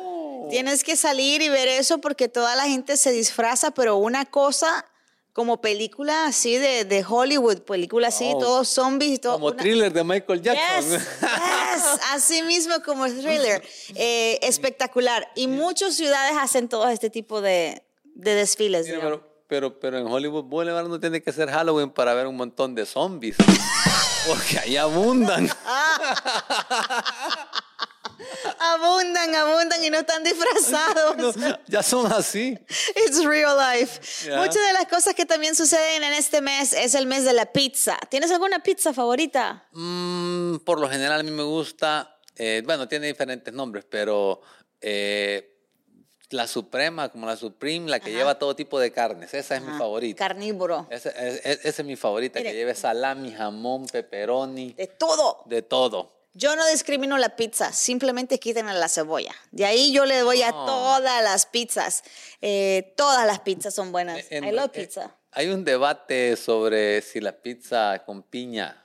Tienes 0.51 0.85
que 0.85 0.97
salir 0.97 1.43
y 1.43 1.49
ver 1.49 1.69
eso 1.69 1.99
porque 1.99 2.29
toda 2.29 2.55
la 2.57 2.65
gente 2.65 2.97
se 2.97 3.13
disfraza, 3.13 3.71
pero 3.71 3.97
una 3.97 4.25
cosa 4.27 4.85
como 5.33 5.61
película 5.61 6.27
así 6.27 6.57
de, 6.59 6.85
de 6.85 7.05
Hollywood, 7.09 7.59
película 7.63 8.09
así, 8.09 8.33
Oh. 8.35 8.39
todos 8.39 8.69
zombies 8.69 9.21
todo. 9.21 9.35
Como 9.35 9.47
una- 9.49 9.57
thriller 9.63 9.93
de 9.93 10.03
Michael 10.05 10.43
Yes, 10.43 10.55
Jackson. 10.55 10.91
yes, 11.21 12.01
así 12.13 12.43
mismo 12.43 12.75
como 12.85 13.07
thriller. 13.07 13.63
Eh, 13.95 14.39
espectacular. 14.43 15.31
Y 15.37 15.47
muchas 15.47 15.95
ciudades 15.95 16.37
hacen 16.39 16.69
todo 16.69 16.89
este 16.89 17.11
tipo 17.11 17.41
de, 17.41 17.83
de 18.15 18.35
desfiles. 18.35 18.87
Mira, 18.87 19.01
pero, 19.01 19.23
pero, 19.47 19.79
pero 19.81 19.99
en 19.99 20.07
Hollywood 20.09 20.45
Boulevard 20.45 20.89
no 20.89 20.99
tiene 20.99 21.23
que 21.23 21.33
ser 21.33 21.49
Halloween 21.51 21.91
para 21.91 22.13
ver 22.15 22.27
un 22.27 22.37
montón 22.37 22.75
de 22.75 22.85
zombies. 22.85 23.37
Porque 24.27 24.59
ahí 24.59 24.77
abundan. 24.77 25.49
Abundan, 28.59 29.35
abundan 29.35 29.83
y 29.85 29.91
no 29.91 29.99
están 29.99 30.23
disfrazados. 30.25 31.37
No, 31.37 31.59
ya 31.67 31.83
son 31.83 32.13
así. 32.13 32.59
It's 33.07 33.25
real 33.25 33.57
life. 33.57 34.01
Ya. 34.29 34.37
Muchas 34.39 34.55
de 34.67 34.73
las 34.73 34.87
cosas 34.87 35.15
que 35.15 35.25
también 35.27 35.55
suceden 35.55 36.03
en 36.05 36.13
este 36.15 36.41
mes 36.41 36.73
es 36.73 36.95
el 36.95 37.07
mes 37.07 37.25
de 37.25 37.33
la 37.33 37.47
pizza. 37.53 37.99
¿Tienes 38.11 38.31
alguna 38.31 38.63
pizza 38.63 38.93
favorita? 38.93 39.67
Mm, 39.73 40.57
por 40.59 40.81
lo 40.81 40.89
general 40.89 41.21
a 41.21 41.23
mí 41.23 41.31
me 41.31 41.43
gusta, 41.43 42.19
eh, 42.37 42.63
bueno, 42.65 42.89
tiene 42.89 43.07
diferentes 43.07 43.53
nombres, 43.55 43.85
pero 43.89 44.41
eh, 44.81 45.57
la 46.31 46.47
Suprema, 46.47 47.09
como 47.09 47.27
la 47.27 47.37
Supreme, 47.37 47.89
la 47.91 48.01
que 48.01 48.11
Ajá. 48.11 48.19
lleva 48.19 48.39
todo 48.39 48.55
tipo 48.55 48.79
de 48.79 48.93
carnes, 48.93 49.33
esa 49.35 49.57
es 49.57 49.63
mi 49.63 49.69
Ajá. 49.71 49.79
favorita. 49.79 50.19
Carnívoro. 50.19 50.87
Esa, 50.91 51.11
es- 51.11 51.41
es- 51.45 51.61
esa 51.65 51.83
es 51.83 51.87
mi 51.87 51.97
favorita, 51.97 52.39
Mire. 52.39 52.51
que 52.53 52.57
lleve 52.57 52.75
salami, 52.75 53.33
jamón, 53.33 53.87
pepperoni, 53.87 54.73
De 54.75 54.87
todo. 54.87 55.43
de 55.47 55.63
todo. 55.63 56.20
Yo 56.33 56.55
no 56.55 56.65
discrimino 56.69 57.19
la 57.19 57.35
pizza, 57.35 57.73
simplemente 57.73 58.39
quítenle 58.39 58.73
la 58.75 58.89
cebolla. 58.89 59.35
De 59.51 59.65
ahí 59.67 59.93
yo 59.93 60.05
le 60.07 60.19
doy 60.21 60.43
a 60.43 60.53
No. 60.53 60.65
todas 60.65 61.23
las 61.25 61.47
pizzas. 61.47 62.05
Eh, 62.41 62.95
todas 62.97 63.27
las 63.27 63.41
pizzas 63.41 63.75
son 63.75 63.91
buenas. 63.91 64.25
En- 64.31 64.45
I 64.45 64.53
love 64.53 64.71
eh, 64.75 64.83
pizza. 64.87 65.17
Hay 65.33 65.49
un 65.49 65.65
debate 65.65 66.37
sobre 66.37 67.03
si 67.03 67.21
la 67.21 67.33
pizza 67.33 68.03
con 68.07 68.23
piña 68.23 68.85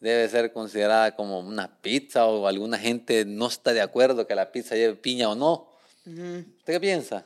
debe 0.00 0.28
ser 0.28 0.52
considerada 0.52 1.14
como 1.14 1.38
una 1.38 1.80
pizza 1.80 2.26
o 2.26 2.46
alguna 2.48 2.78
gente 2.78 3.24
no 3.24 3.46
está 3.46 3.72
de 3.72 3.80
acuerdo 3.80 4.26
que 4.26 4.34
la 4.34 4.50
pizza 4.50 4.74
lleve 4.74 4.96
piña 4.96 5.28
o 5.30 5.34
no. 5.36 5.68
¿Usted 6.04 6.44
qué 6.66 6.80
piensa? 6.80 7.24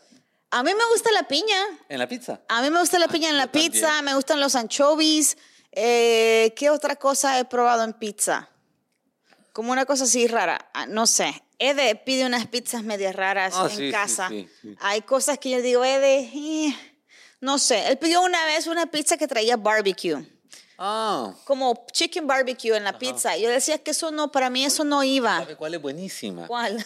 A 0.50 0.62
mí 0.62 0.70
me 0.74 0.84
gusta 0.92 1.10
la 1.12 1.26
piña. 1.26 1.56
¿En 1.88 1.98
la 1.98 2.06
pizza? 2.06 2.40
A 2.48 2.60
mí 2.62 2.68
me 2.70 2.78
gusta 2.80 2.98
la 2.98 3.08
piña 3.08 3.30
en 3.30 3.38
la 3.38 3.46
también. 3.46 3.72
pizza, 3.72 4.02
me 4.02 4.14
gustan 4.14 4.38
los 4.40 4.54
anchovies. 4.54 5.36
Eh, 5.72 6.52
¿Qué 6.56 6.68
otra 6.70 6.96
cosa 6.96 7.38
he 7.38 7.44
probado 7.46 7.82
en 7.82 7.94
pizza? 7.94 8.48
Como 9.56 9.72
una 9.72 9.86
cosa 9.86 10.04
así 10.04 10.26
rara. 10.26 10.70
Ah, 10.74 10.84
No 10.86 11.06
sé. 11.06 11.42
Ede 11.58 11.94
pide 11.96 12.26
unas 12.26 12.46
pizzas 12.46 12.82
medias 12.82 13.16
raras 13.16 13.54
Ah, 13.56 13.68
en 13.70 13.76
sí, 13.78 13.90
casa. 13.90 14.28
sí, 14.28 14.46
sí. 14.60 14.76
Hay 14.80 15.00
cosas 15.00 15.38
que 15.38 15.48
yo 15.48 15.62
digo, 15.62 15.82
Ede, 15.82 16.18
eh, 16.34 16.76
no 17.40 17.58
sé. 17.58 17.88
Él 17.88 17.96
pidió 17.96 18.20
una 18.20 18.44
vez 18.44 18.66
una 18.66 18.84
pizza 18.84 19.16
que 19.16 19.26
traía 19.26 19.56
barbecue. 19.56 20.22
Ah, 20.76 21.32
Como 21.46 21.86
chicken 21.90 22.26
barbecue 22.26 22.76
en 22.76 22.84
la 22.84 22.98
pizza. 22.98 23.34
Yo 23.38 23.48
decía 23.48 23.78
que 23.78 23.92
eso 23.92 24.10
no, 24.10 24.30
para 24.30 24.50
mí 24.50 24.66
eso 24.66 24.84
no 24.84 25.02
iba. 25.02 25.38
¿sabe 25.38 25.56
cuál 25.56 25.72
es 25.72 25.80
buenísima? 25.80 26.46
¿Cuál? 26.46 26.84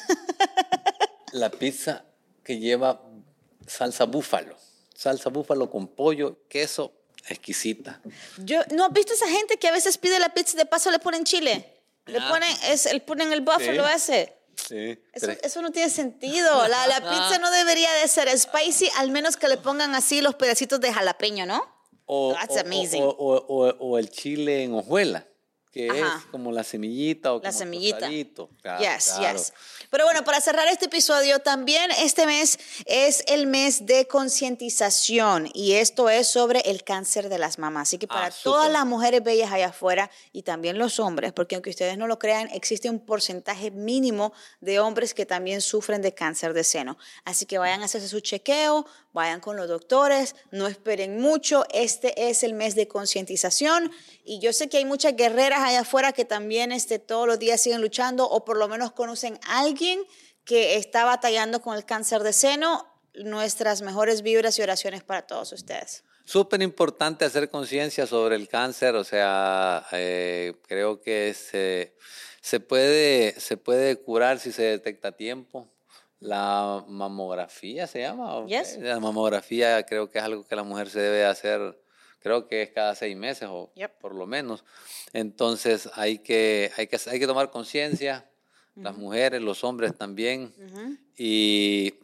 La 1.33 1.51
pizza 1.51 2.05
que 2.45 2.59
lleva 2.61 3.03
salsa 3.67 4.05
búfalo. 4.05 4.57
Salsa 4.95 5.31
búfalo 5.31 5.69
con 5.71 5.89
pollo, 5.89 6.39
queso, 6.49 6.93
exquisita. 7.29 8.01
Yo, 8.39 8.61
¿No 8.73 8.85
has 8.87 8.93
visto 8.93 9.13
esa 9.15 9.27
gente 9.29 9.57
que 9.59 9.67
a 9.67 9.73
veces 9.73 9.99
pide 9.99 10.21
la 10.21 10.29
pizza 10.33 10.53
y 10.55 10.59
de 10.59 10.67
paso 10.67 10.91
le 10.93 11.01
ponen 11.01 11.25
chile? 11.25 11.70
Le 12.07 12.19
Ah. 12.19 12.29
ponen, 12.29 12.57
es, 12.69 12.87
el, 12.87 13.03
ponen 13.03 13.33
el 13.33 13.41
buffalo 13.41 13.85
Sí. 13.87 13.93
ese. 13.95 14.37
Sí. 14.57 14.99
Eso, 15.13 15.27
pero- 15.27 15.41
eso 15.43 15.63
no 15.63 15.71
tiene 15.71 15.91
sentido. 15.91 16.67
La, 16.69 16.87
la 16.87 17.01
pizza 17.11 17.39
no 17.39 17.51
debería 17.51 17.93
de 17.95 18.09
ser 18.09 18.29
spicy, 18.39 18.91
al 18.99 19.11
menos 19.11 19.37
que 19.37 19.49
le 19.49 19.57
pongan 19.57 19.95
así 19.95 20.21
los 20.21 20.35
pedacitos 20.35 20.81
de 20.81 20.93
jalapeño, 20.93 21.47
¿no? 21.47 21.63
o, 22.13 22.35
That's 22.35 22.57
o- 22.57 22.61
amazing. 22.61 23.03
o- 23.05 23.09
o- 23.09 23.47
o- 23.69 23.77
o 23.79 23.99
el 23.99 24.11
chile 24.11 24.65
en 24.65 24.75
hojuela, 24.75 25.29
que 25.73 25.89
Ajá. 25.89 26.17
es 26.19 26.25
como 26.33 26.51
la 26.51 26.65
semillita 26.65 27.33
o 27.33 27.37
La 27.37 27.51
como 27.51 27.59
semillita. 27.59 28.09
Claro, 28.63 28.81
Yes, 28.83 29.13
claro. 29.17 29.39
yes. 29.39 29.53
Pero 29.89 30.05
bueno, 30.05 30.25
para 30.25 30.41
cerrar 30.41 30.67
este 30.69 30.87
episodio, 30.87 31.39
también 31.39 31.91
este 31.99 32.27
mes 32.27 32.59
es 32.87 33.23
el 33.29 33.47
mes 33.47 33.87
de 33.87 34.07
concientización 34.09 35.49
y 35.55 35.73
esto 35.75 36.09
es 36.11 36.29
sobre 36.29 36.61
el 36.61 36.85
cáncer 36.85 37.29
de 37.29 37.39
las 37.39 37.59
mamas. 37.59 37.89
Así 37.89 37.99
que 37.99 38.07
para 38.07 38.27
Ah, 38.27 38.33
todas 38.43 38.71
las 38.71 38.85
mujeres 38.87 39.23
bellas 39.23 39.51
allá 39.53 39.69
afuera 39.69 40.11
y 40.33 40.43
también 40.43 40.79
los 40.79 40.99
hombres, 41.01 41.33
porque 41.33 41.55
aunque 41.55 41.71
ustedes 41.71 41.97
no 41.97 42.07
lo 42.07 42.19
crean, 42.19 42.49
existe 42.53 42.91
un 42.91 43.01
porcentaje 43.01 43.71
mínimo 43.71 44.33
de 44.61 44.79
hombres 44.81 45.15
que 45.15 45.25
también 45.27 45.61
sufren 45.61 46.03
de 46.03 46.13
cáncer 46.15 46.53
de 46.53 46.65
seno. 46.65 46.99
Así 47.25 47.47
que 47.47 47.59
vayan 47.59 47.83
a 47.83 47.87
hacerse 47.87 48.09
su 48.09 48.21
chequeo, 48.21 48.87
vayan 49.13 49.41
con 49.41 49.57
los 49.57 49.69
doctores, 49.69 50.37
no 50.51 50.67
esperen 50.67 51.21
mucho. 51.21 51.65
Este 51.73 52.29
es 52.29 52.43
el 52.43 52.55
mes 52.55 52.75
de 52.75 52.89
concientización 52.89 53.91
y 54.25 54.41
yo 54.41 54.53
sé 54.53 54.69
que 54.69 54.79
hay 54.79 54.85
muchas 54.85 55.17
guerreras 55.17 55.61
allá 55.61 55.81
afuera 55.81 56.13
que 56.13 56.25
también 56.25 56.73
este, 56.73 56.99
todos 56.99 57.27
los 57.27 57.39
días 57.39 57.61
siguen 57.61 57.81
luchando 57.81 58.29
o 58.29 58.45
por 58.45 58.57
lo 58.57 58.69
menos 58.69 58.93
conocen 58.93 59.39
a 59.47 59.61
alguien 59.61 60.01
que 60.45 60.77
está 60.77 61.05
batallando 61.05 61.61
con 61.61 61.77
el 61.77 61.85
cáncer 61.85 62.23
de 62.23 62.33
seno. 62.33 62.87
Nuestras 63.15 63.83
mejores 63.83 64.23
vibras 64.23 64.57
y 64.59 64.63
oraciones 64.63 65.03
para 65.03 65.27
todos 65.27 65.53
ustedes. 65.53 66.05
Súper 66.25 66.63
importante 66.63 67.25
hacer 67.25 67.51
conciencia 67.51 68.07
sobre 68.07 68.37
el 68.37 68.47
cáncer, 68.47 68.95
o 68.95 69.03
sea, 69.03 69.85
eh, 69.91 70.55
creo 70.69 71.01
que 71.01 71.35
se, 71.35 71.97
se, 72.41 72.61
puede, 72.61 73.35
se 73.41 73.57
puede 73.57 73.97
curar 73.97 74.39
si 74.39 74.53
se 74.53 74.63
detecta 74.63 75.09
a 75.09 75.13
tiempo. 75.13 75.69
La 76.21 76.85
mamografía 76.87 77.87
se 77.87 78.01
llama. 78.01 78.37
¿o 78.37 78.47
Yes. 78.47 78.79
La 78.79 79.01
mamografía 79.01 79.83
creo 79.85 80.11
que 80.11 80.19
es 80.19 80.25
algo 80.25 80.47
que 80.47 80.55
la 80.55 80.63
mujer 80.63 80.89
se 80.91 81.01
debe 81.01 81.25
hacer, 81.25 81.81
creo 82.21 82.47
que 82.47 82.63
es 82.63 82.71
cada 82.71 82.95
seis 82.95 83.17
meses 83.17 83.49
o 83.51 83.73
Yep. 83.75 83.99
por 83.99 84.15
lo 84.15 84.27
menos. 84.27 84.65
Entonces 85.15 85.89
hay 85.95 86.19
que, 86.19 86.71
hay 86.77 86.87
que, 86.87 86.99
hay 87.07 87.19
que 87.19 87.27
tomar 87.27 87.51
conciencia, 87.51 88.31
las 88.77 88.97
mujeres, 88.97 89.41
los 89.43 89.65
hombres 89.65 89.97
también, 89.97 90.55
y 91.17 91.95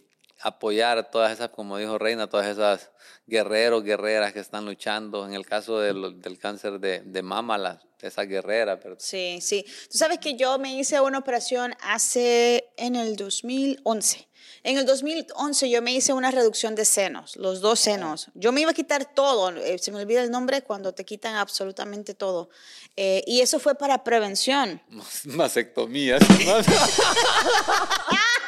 apoyar 0.41 0.99
a 0.99 1.05
todas 1.05 1.33
esas, 1.33 1.51
como 1.51 1.79
dijo 1.79 1.99
Reina, 1.99 2.29
todas 2.29 2.47
esas 2.47 2.91
guerreros, 3.27 3.83
guerreras 3.83 4.33
que 4.33 4.41
están 4.41 4.67
luchando. 4.67 5.27
En 5.27 5.35
el 5.35 5.47
caso 5.47 5.81
del, 5.81 6.21
del 6.21 6.39
cáncer 6.39 6.79
de, 6.79 7.01
de 7.01 7.23
mama, 7.23 7.59
las, 7.59 7.79
esas 8.01 8.29
guerreras. 8.29 8.79
Pero, 8.83 8.97
Sí, 8.99 9.39
sí. 9.41 9.65
Tú 9.91 9.99
sabes 9.99 10.19
que 10.19 10.37
yo 10.37 10.59
me 10.59 10.75
hice 10.75 11.01
una 11.01 11.19
operación 11.19 11.75
hace 11.81 12.69
en 12.77 12.97
el 12.97 13.17
2011. 13.17 14.29
En 14.63 14.79
el 14.79 14.87
2011 14.87 15.71
yo 15.71 15.81
me 15.81 15.93
hice 15.93 16.13
una 16.13 16.31
reducción 16.31 16.75
de 16.75 16.85
senos, 16.85 17.37
los 17.37 17.61
dos 17.61 17.79
senos. 17.79 18.29
Yo 18.35 18.53
me 18.53 18.61
iba 18.61 18.73
a 18.73 18.75
quitar 18.75 19.15
todo, 19.15 19.51
eh, 19.51 19.79
se 19.79 19.93
me 19.93 20.01
olvida 20.01 20.23
el 20.23 20.31
nombre 20.31 20.63
cuando 20.63 20.93
te 20.93 21.05
quitan 21.05 21.37
absolutamente 21.37 22.15
todo. 22.15 22.51
Eh, 22.97 23.23
y 23.27 23.41
eso 23.43 23.61
fue 23.61 23.77
para 23.77 24.03
prevención. 24.03 24.83
Mastectomías. 25.25 26.23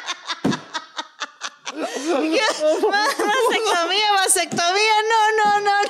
Vasectomía, 2.89 4.11
vasectomía, 4.13 4.95
no, 5.09 5.21
no, 5.37 5.59
no, 5.61 5.83
no. 5.83 5.89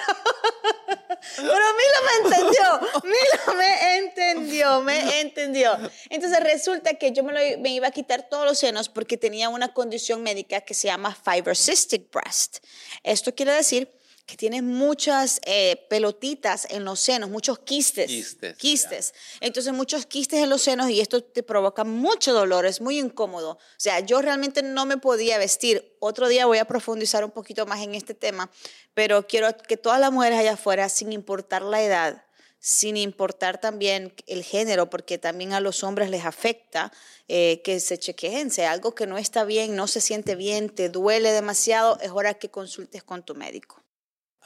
Pero 1.36 1.47
Milo 1.47 1.99
me 2.05 2.29
entendió, 2.29 2.79
Milo 3.03 3.58
me 3.58 3.97
entendió, 3.97 4.82
me 4.82 5.21
entendió. 5.21 5.77
Entonces 6.10 6.39
resulta 6.41 6.93
que 6.95 7.12
yo 7.12 7.23
me, 7.23 7.58
me 7.58 7.69
iba 7.69 7.88
a 7.88 7.91
quitar 7.91 8.27
todos 8.29 8.45
los 8.45 8.58
senos 8.58 8.89
porque 8.89 9.17
tenía 9.17 9.49
una 9.49 9.73
condición 9.73 10.23
médica 10.23 10.62
que 10.62 10.73
se 10.73 10.88
llama 10.88 11.15
fibrocystic 11.15 12.12
breast. 12.12 12.60
Esto 13.03 13.34
quiere 13.34 13.53
decir 13.53 13.98
que 14.29 14.37
tienes 14.37 14.61
muchas 14.61 15.41
eh, 15.43 15.87
pelotitas 15.89 16.67
en 16.69 16.85
los 16.85 16.99
senos, 16.99 17.31
muchos 17.31 17.57
quistes. 17.57 18.05
Quistes, 18.05 18.57
Quistes. 18.57 19.13
Entonces, 19.41 19.73
muchos 19.73 20.05
quistes 20.05 20.43
en 20.43 20.49
los 20.51 20.61
senos 20.61 20.87
y 20.91 21.01
esto 21.01 21.23
te 21.23 21.41
provoca 21.41 21.83
mucho 21.83 22.31
dolor, 22.31 22.67
es 22.67 22.79
muy 22.79 22.99
incómodo. 22.99 23.53
O 23.53 23.59
sea, 23.77 24.01
yo 24.01 24.21
realmente 24.21 24.61
no 24.61 24.85
me 24.85 24.97
podía 24.97 25.39
vestir. 25.39 25.97
Otro 25.99 26.27
día 26.27 26.45
voy 26.45 26.59
a 26.59 26.65
profundizar 26.65 27.25
un 27.25 27.31
poquito 27.31 27.65
más 27.65 27.81
en 27.81 27.95
este 27.95 28.13
tema, 28.13 28.51
pero 28.93 29.25
quiero 29.25 29.57
que 29.57 29.77
todas 29.77 29.99
las 29.99 30.11
mujeres 30.11 30.37
allá 30.37 30.53
afuera, 30.53 30.89
sin 30.89 31.11
importar 31.11 31.63
la 31.63 31.81
edad, 31.81 32.23
sin 32.59 32.97
importar 32.97 33.59
también 33.59 34.13
el 34.27 34.43
género, 34.43 34.91
porque 34.91 35.17
también 35.17 35.53
a 35.53 35.59
los 35.59 35.83
hombres 35.83 36.11
les 36.11 36.23
afecta, 36.23 36.91
eh, 37.27 37.63
que 37.63 37.79
se 37.79 37.97
chequeen. 37.97 38.51
Si 38.51 38.61
hay 38.61 38.67
algo 38.67 38.93
que 38.93 39.07
no 39.07 39.17
está 39.17 39.43
bien, 39.43 39.75
no 39.75 39.87
se 39.87 40.01
siente 40.01 40.35
bien, 40.35 40.69
te 40.69 40.89
duele 40.89 41.31
demasiado, 41.31 41.97
es 42.01 42.11
hora 42.11 42.35
que 42.35 42.49
consultes 42.49 43.01
con 43.01 43.23
tu 43.23 43.33
médico. 43.33 43.83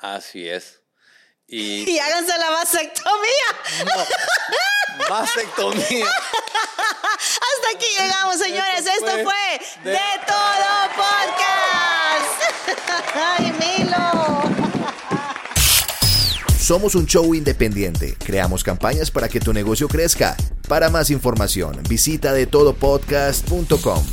Así 0.03 0.47
es. 0.49 0.81
Y 1.47 1.89
Y 1.89 1.97
háganse 1.99 2.37
la 2.37 2.49
vasectomía. 2.49 3.47
no, 3.85 5.05
mastectomía. 5.09 6.05
Hasta 6.05 7.69
aquí 7.73 7.85
llegamos, 7.97 8.37
señores. 8.37 8.79
Esto 8.85 8.91
Esto 8.91 9.11
fue 9.11 9.23
fue 9.23 9.59
de- 9.85 9.91
De 9.91 9.99
Todo 10.27 10.89
Podcast. 10.97 12.35
Ay, 13.15 13.53
Milo. 13.53 14.43
Somos 16.59 16.95
un 16.95 17.05
show 17.05 17.33
independiente. 17.33 18.15
Creamos 18.19 18.61
campañas 18.63 19.09
para 19.09 19.29
que 19.29 19.39
tu 19.39 19.53
negocio 19.53 19.87
crezca. 19.87 20.35
Para 20.67 20.89
más 20.89 21.09
información, 21.11 21.81
visita 21.87 22.33
de 22.33 22.45
todopodcast.com. 22.45 24.05